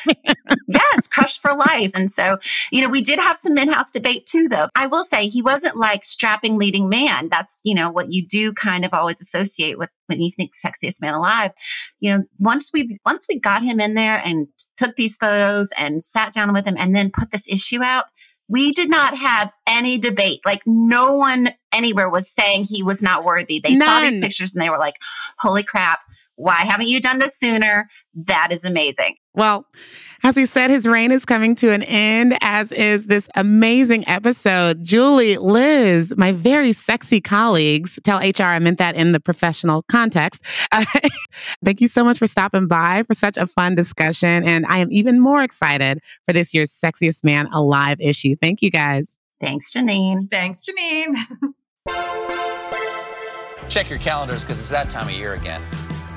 yes, 0.68 1.08
crushed 1.08 1.40
for 1.40 1.54
life. 1.54 1.92
And 1.94 2.10
so, 2.10 2.36
you 2.70 2.82
know, 2.82 2.90
we 2.90 3.00
did 3.00 3.18
have 3.18 3.38
some 3.38 3.56
in-house 3.56 3.90
debate 3.90 4.26
too, 4.26 4.46
though. 4.48 4.68
I 4.76 4.86
will 4.86 5.04
say 5.04 5.26
he 5.26 5.40
wasn't 5.40 5.76
like 5.76 6.04
strapping 6.04 6.58
leading 6.58 6.90
man. 6.90 7.30
That's 7.30 7.62
you 7.64 7.74
know 7.74 7.90
what 7.90 8.12
you 8.12 8.26
do 8.26 8.52
kind 8.52 8.84
of 8.84 8.92
always 8.92 9.22
associate 9.22 9.78
with 9.78 9.88
when 10.06 10.20
you 10.20 10.30
think 10.32 10.52
sexiest 10.54 11.00
man 11.00 11.14
alive. 11.14 11.52
You 11.98 12.10
know, 12.10 12.24
once 12.38 12.70
we 12.74 12.98
once 13.06 13.26
we 13.26 13.40
got 13.40 13.62
him 13.62 13.80
in 13.80 13.94
there 13.94 14.20
and 14.22 14.48
took 14.76 14.96
these 14.96 15.16
photos 15.16 15.70
and 15.78 16.02
sat 16.02 16.34
down 16.34 16.52
with 16.52 16.66
him 16.66 16.76
and 16.78 16.94
then 16.94 17.10
put 17.10 17.30
this 17.30 17.48
issue 17.48 17.82
out 17.82 18.04
we 18.52 18.72
did 18.72 18.90
not 18.90 19.16
have 19.16 19.50
any 19.66 19.96
debate. 19.98 20.40
Like 20.44 20.60
no 20.66 21.14
one 21.14 21.48
anywhere 21.72 22.08
was 22.08 22.30
saying 22.30 22.64
he 22.64 22.82
was 22.82 23.02
not 23.02 23.24
worthy. 23.24 23.60
They 23.60 23.76
saw 23.76 24.00
these 24.00 24.20
pictures 24.20 24.54
and 24.54 24.62
they 24.62 24.70
were 24.70 24.78
like, 24.78 24.96
holy 25.38 25.62
crap, 25.62 26.00
why 26.36 26.56
haven't 26.56 26.88
you 26.88 27.00
done 27.00 27.18
this 27.18 27.36
sooner? 27.38 27.86
That 28.14 28.48
is 28.52 28.64
amazing. 28.64 29.16
Well, 29.34 29.66
as 30.24 30.36
we 30.36 30.44
said, 30.44 30.70
his 30.70 30.86
reign 30.86 31.10
is 31.10 31.24
coming 31.24 31.54
to 31.56 31.72
an 31.72 31.82
end, 31.84 32.36
as 32.42 32.70
is 32.72 33.06
this 33.06 33.28
amazing 33.34 34.06
episode. 34.06 34.82
Julie, 34.82 35.38
Liz, 35.38 36.14
my 36.16 36.32
very 36.32 36.72
sexy 36.72 37.20
colleagues, 37.20 37.98
tell 38.04 38.18
HR 38.18 38.42
I 38.42 38.58
meant 38.58 38.78
that 38.78 38.94
in 38.94 39.12
the 39.12 39.20
professional 39.20 39.82
context. 39.84 40.44
thank 41.64 41.80
you 41.80 41.88
so 41.88 42.04
much 42.04 42.18
for 42.18 42.26
stopping 42.26 42.66
by 42.66 43.04
for 43.04 43.14
such 43.14 43.36
a 43.36 43.46
fun 43.46 43.74
discussion. 43.74 44.44
And 44.44 44.66
I 44.66 44.78
am 44.78 44.88
even 44.90 45.20
more 45.20 45.42
excited 45.42 46.00
for 46.26 46.32
this 46.32 46.52
year's 46.52 46.70
Sexiest 46.72 47.24
Man 47.24 47.46
Alive 47.52 47.98
issue. 48.00 48.36
Thank 48.40 48.62
you 48.62 48.70
guys. 48.70 49.18
Thanks, 49.40 49.72
Janine. 49.72 50.30
Thanks, 50.30 50.68
Janine. 50.68 51.14
Check 53.72 53.88
your 53.88 54.00
calendars 54.00 54.42
because 54.42 54.58
it's 54.58 54.68
that 54.68 54.90
time 54.90 55.06
of 55.08 55.14
year 55.14 55.32
again. 55.32 55.62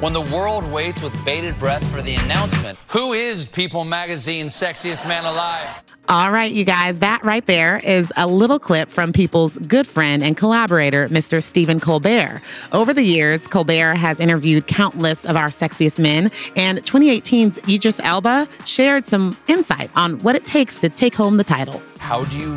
When 0.02 0.12
the 0.12 0.20
world 0.20 0.70
waits 0.70 1.02
with 1.02 1.14
bated 1.24 1.58
breath 1.58 1.90
for 1.90 2.02
the 2.02 2.16
announcement, 2.16 2.78
who 2.90 3.14
is 3.14 3.46
People 3.46 3.86
Magazine's 3.86 4.54
sexiest 4.54 5.08
man 5.08 5.24
alive? 5.24 5.82
All 6.10 6.34
right, 6.34 6.52
you 6.52 6.66
guys, 6.66 7.00
that 7.00 7.24
right 7.24 7.46
there 7.46 7.78
is 7.78 8.12
a 8.18 8.28
little 8.28 8.60
clip 8.60 8.90
from 8.90 9.14
People's 9.14 9.58
good 9.60 9.88
friend 9.88 10.22
and 10.22 10.36
collaborator, 10.36 11.08
Mr. 11.08 11.42
Stephen 11.42 11.80
Colbert. 11.80 12.42
Over 12.74 12.94
the 12.94 13.04
years, 13.04 13.48
Colbert 13.48 13.96
has 13.96 14.20
interviewed 14.20 14.68
countless 14.68 15.24
of 15.24 15.38
our 15.38 15.48
sexiest 15.48 15.98
men, 15.98 16.32
and 16.58 16.80
2018's 16.80 17.58
Idris 17.70 18.02
Elba 18.02 18.50
shared 18.66 19.06
some 19.06 19.38
insight 19.48 19.90
on 19.96 20.20
what 20.20 20.36
it 20.36 20.46
takes 20.46 20.78
to 20.80 20.90
take 20.90 21.16
home 21.16 21.38
the 21.38 21.46
title. 21.46 21.82
How 22.06 22.24
do 22.26 22.38
you 22.38 22.56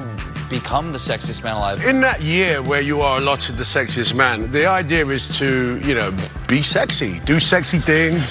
become 0.51 0.93
the 0.93 0.99
sexiest 0.99 1.43
man 1.43 1.57
alive? 1.57 1.83
In 1.83 2.03
that 2.03 2.21
year 2.21 2.61
where 2.63 2.83
you 2.83 3.01
are 3.01 3.17
allotted 3.17 3.57
the 3.57 3.63
sexiest 3.63 4.15
man, 4.15 4.53
the 4.53 4.67
idea 4.67 5.07
is 5.07 5.39
to, 5.39 5.81
you 5.83 5.95
know, 5.95 6.15
be 6.47 6.61
sexy, 6.61 7.19
do 7.21 7.41
sexy 7.41 7.79
things. 7.79 8.31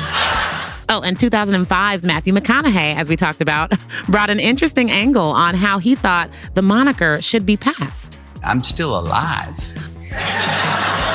Oh, 0.90 1.02
and 1.04 1.18
2005's 1.18 2.06
Matthew 2.06 2.36
McConaughey, 2.36 2.96
as 2.96 3.10
we 3.10 3.16
talked 3.16 3.42
about, 3.42 3.74
brought 4.08 4.30
an 4.30 4.40
interesting 4.40 4.92
angle 4.92 5.30
on 5.30 5.56
how 5.56 5.80
he 5.80 5.96
thought 5.96 6.30
the 6.54 6.62
moniker 6.62 7.20
should 7.20 7.48
be 7.48 7.58
passed. 7.58 8.20
I'm 8.44 8.64
still 8.64 9.00
alive. 9.00 9.58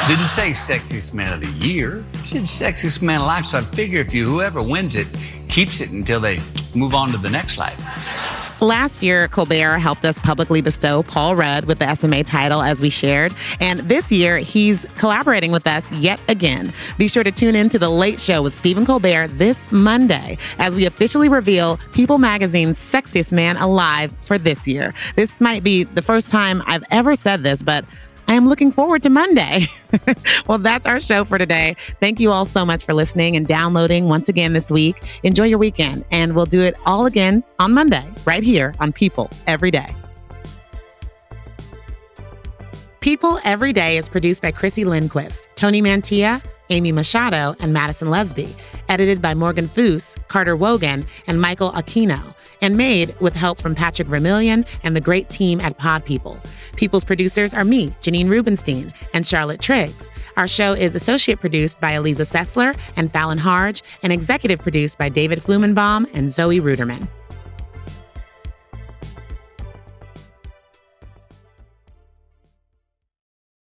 Didn't 0.08 0.26
say 0.26 0.50
sexiest 0.50 1.14
man 1.14 1.32
of 1.32 1.40
the 1.42 1.64
year. 1.64 2.04
It 2.14 2.26
said 2.26 2.42
sexiest 2.42 3.02
man 3.02 3.20
alive. 3.20 3.46
So 3.46 3.58
I 3.58 3.60
figure 3.60 4.00
if 4.00 4.12
you 4.12 4.24
whoever 4.24 4.60
wins 4.60 4.96
it 4.96 5.06
keeps 5.48 5.80
it 5.80 5.90
until 5.90 6.18
they 6.18 6.40
move 6.74 6.92
on 6.92 7.12
to 7.12 7.18
the 7.18 7.30
next 7.30 7.56
life. 7.56 7.78
Last 8.62 9.02
year, 9.02 9.26
Colbert 9.26 9.78
helped 9.78 10.04
us 10.04 10.20
publicly 10.20 10.60
bestow 10.60 11.02
Paul 11.02 11.34
Rudd 11.34 11.64
with 11.64 11.80
the 11.80 11.94
SMA 11.96 12.22
title, 12.22 12.62
as 12.62 12.80
we 12.80 12.90
shared. 12.90 13.34
And 13.58 13.80
this 13.80 14.12
year, 14.12 14.38
he's 14.38 14.86
collaborating 14.98 15.50
with 15.50 15.66
us 15.66 15.90
yet 15.90 16.22
again. 16.28 16.72
Be 16.96 17.08
sure 17.08 17.24
to 17.24 17.32
tune 17.32 17.56
in 17.56 17.70
to 17.70 17.78
The 17.80 17.88
Late 17.88 18.20
Show 18.20 18.40
with 18.40 18.56
Stephen 18.56 18.86
Colbert 18.86 19.32
this 19.36 19.72
Monday 19.72 20.38
as 20.60 20.76
we 20.76 20.86
officially 20.86 21.28
reveal 21.28 21.78
People 21.90 22.18
Magazine's 22.18 22.78
Sexiest 22.78 23.32
Man 23.32 23.56
Alive 23.56 24.14
for 24.22 24.38
this 24.38 24.68
year. 24.68 24.94
This 25.16 25.40
might 25.40 25.64
be 25.64 25.82
the 25.82 26.02
first 26.02 26.30
time 26.30 26.62
I've 26.64 26.84
ever 26.92 27.16
said 27.16 27.42
this, 27.42 27.64
but 27.64 27.84
I 28.28 28.34
am 28.34 28.48
looking 28.48 28.72
forward 28.72 29.02
to 29.02 29.10
Monday. 29.10 29.66
well, 30.46 30.58
that's 30.58 30.86
our 30.86 31.00
show 31.00 31.24
for 31.24 31.38
today. 31.38 31.76
Thank 32.00 32.20
you 32.20 32.30
all 32.32 32.44
so 32.44 32.64
much 32.64 32.84
for 32.84 32.94
listening 32.94 33.36
and 33.36 33.46
downloading 33.46 34.08
once 34.08 34.28
again 34.28 34.52
this 34.52 34.70
week. 34.70 35.20
Enjoy 35.22 35.44
your 35.44 35.58
weekend, 35.58 36.04
and 36.10 36.34
we'll 36.34 36.46
do 36.46 36.62
it 36.62 36.74
all 36.86 37.06
again 37.06 37.44
on 37.58 37.74
Monday, 37.74 38.08
right 38.24 38.42
here 38.42 38.74
on 38.80 38.92
People 38.92 39.30
Every 39.46 39.70
Day. 39.70 39.94
People 43.00 43.40
Every 43.42 43.72
Day 43.72 43.96
is 43.96 44.08
produced 44.08 44.42
by 44.42 44.52
Chrissy 44.52 44.84
Lindquist, 44.84 45.48
Tony 45.56 45.82
Mantia, 45.82 46.42
Amy 46.72 46.90
Machado, 46.90 47.54
and 47.60 47.72
Madison 47.72 48.08
Lesby, 48.08 48.50
edited 48.88 49.20
by 49.20 49.34
Morgan 49.34 49.66
Foose, 49.66 50.16
Carter 50.28 50.56
Wogan, 50.56 51.04
and 51.26 51.40
Michael 51.40 51.70
Aquino, 51.72 52.34
and 52.62 52.76
made 52.76 53.14
with 53.20 53.36
help 53.36 53.60
from 53.60 53.74
Patrick 53.74 54.08
Vermillion 54.08 54.64
and 54.82 54.96
the 54.96 55.00
great 55.00 55.28
team 55.28 55.60
at 55.60 55.76
Pod 55.76 56.04
People. 56.04 56.38
People's 56.76 57.04
producers 57.04 57.52
are 57.52 57.64
me, 57.64 57.88
Janine 58.00 58.30
Rubenstein, 58.30 58.92
and 59.12 59.26
Charlotte 59.26 59.60
Triggs. 59.60 60.10
Our 60.38 60.48
show 60.48 60.72
is 60.72 60.94
associate 60.94 61.40
produced 61.40 61.78
by 61.80 61.92
Eliza 61.92 62.22
Sessler 62.22 62.76
and 62.96 63.12
Fallon 63.12 63.38
Harge, 63.38 63.82
and 64.02 64.12
executive 64.12 64.60
produced 64.60 64.96
by 64.96 65.10
David 65.10 65.40
Flumenbaum 65.40 66.08
and 66.14 66.30
Zoe 66.30 66.60
Ruderman. 66.60 67.06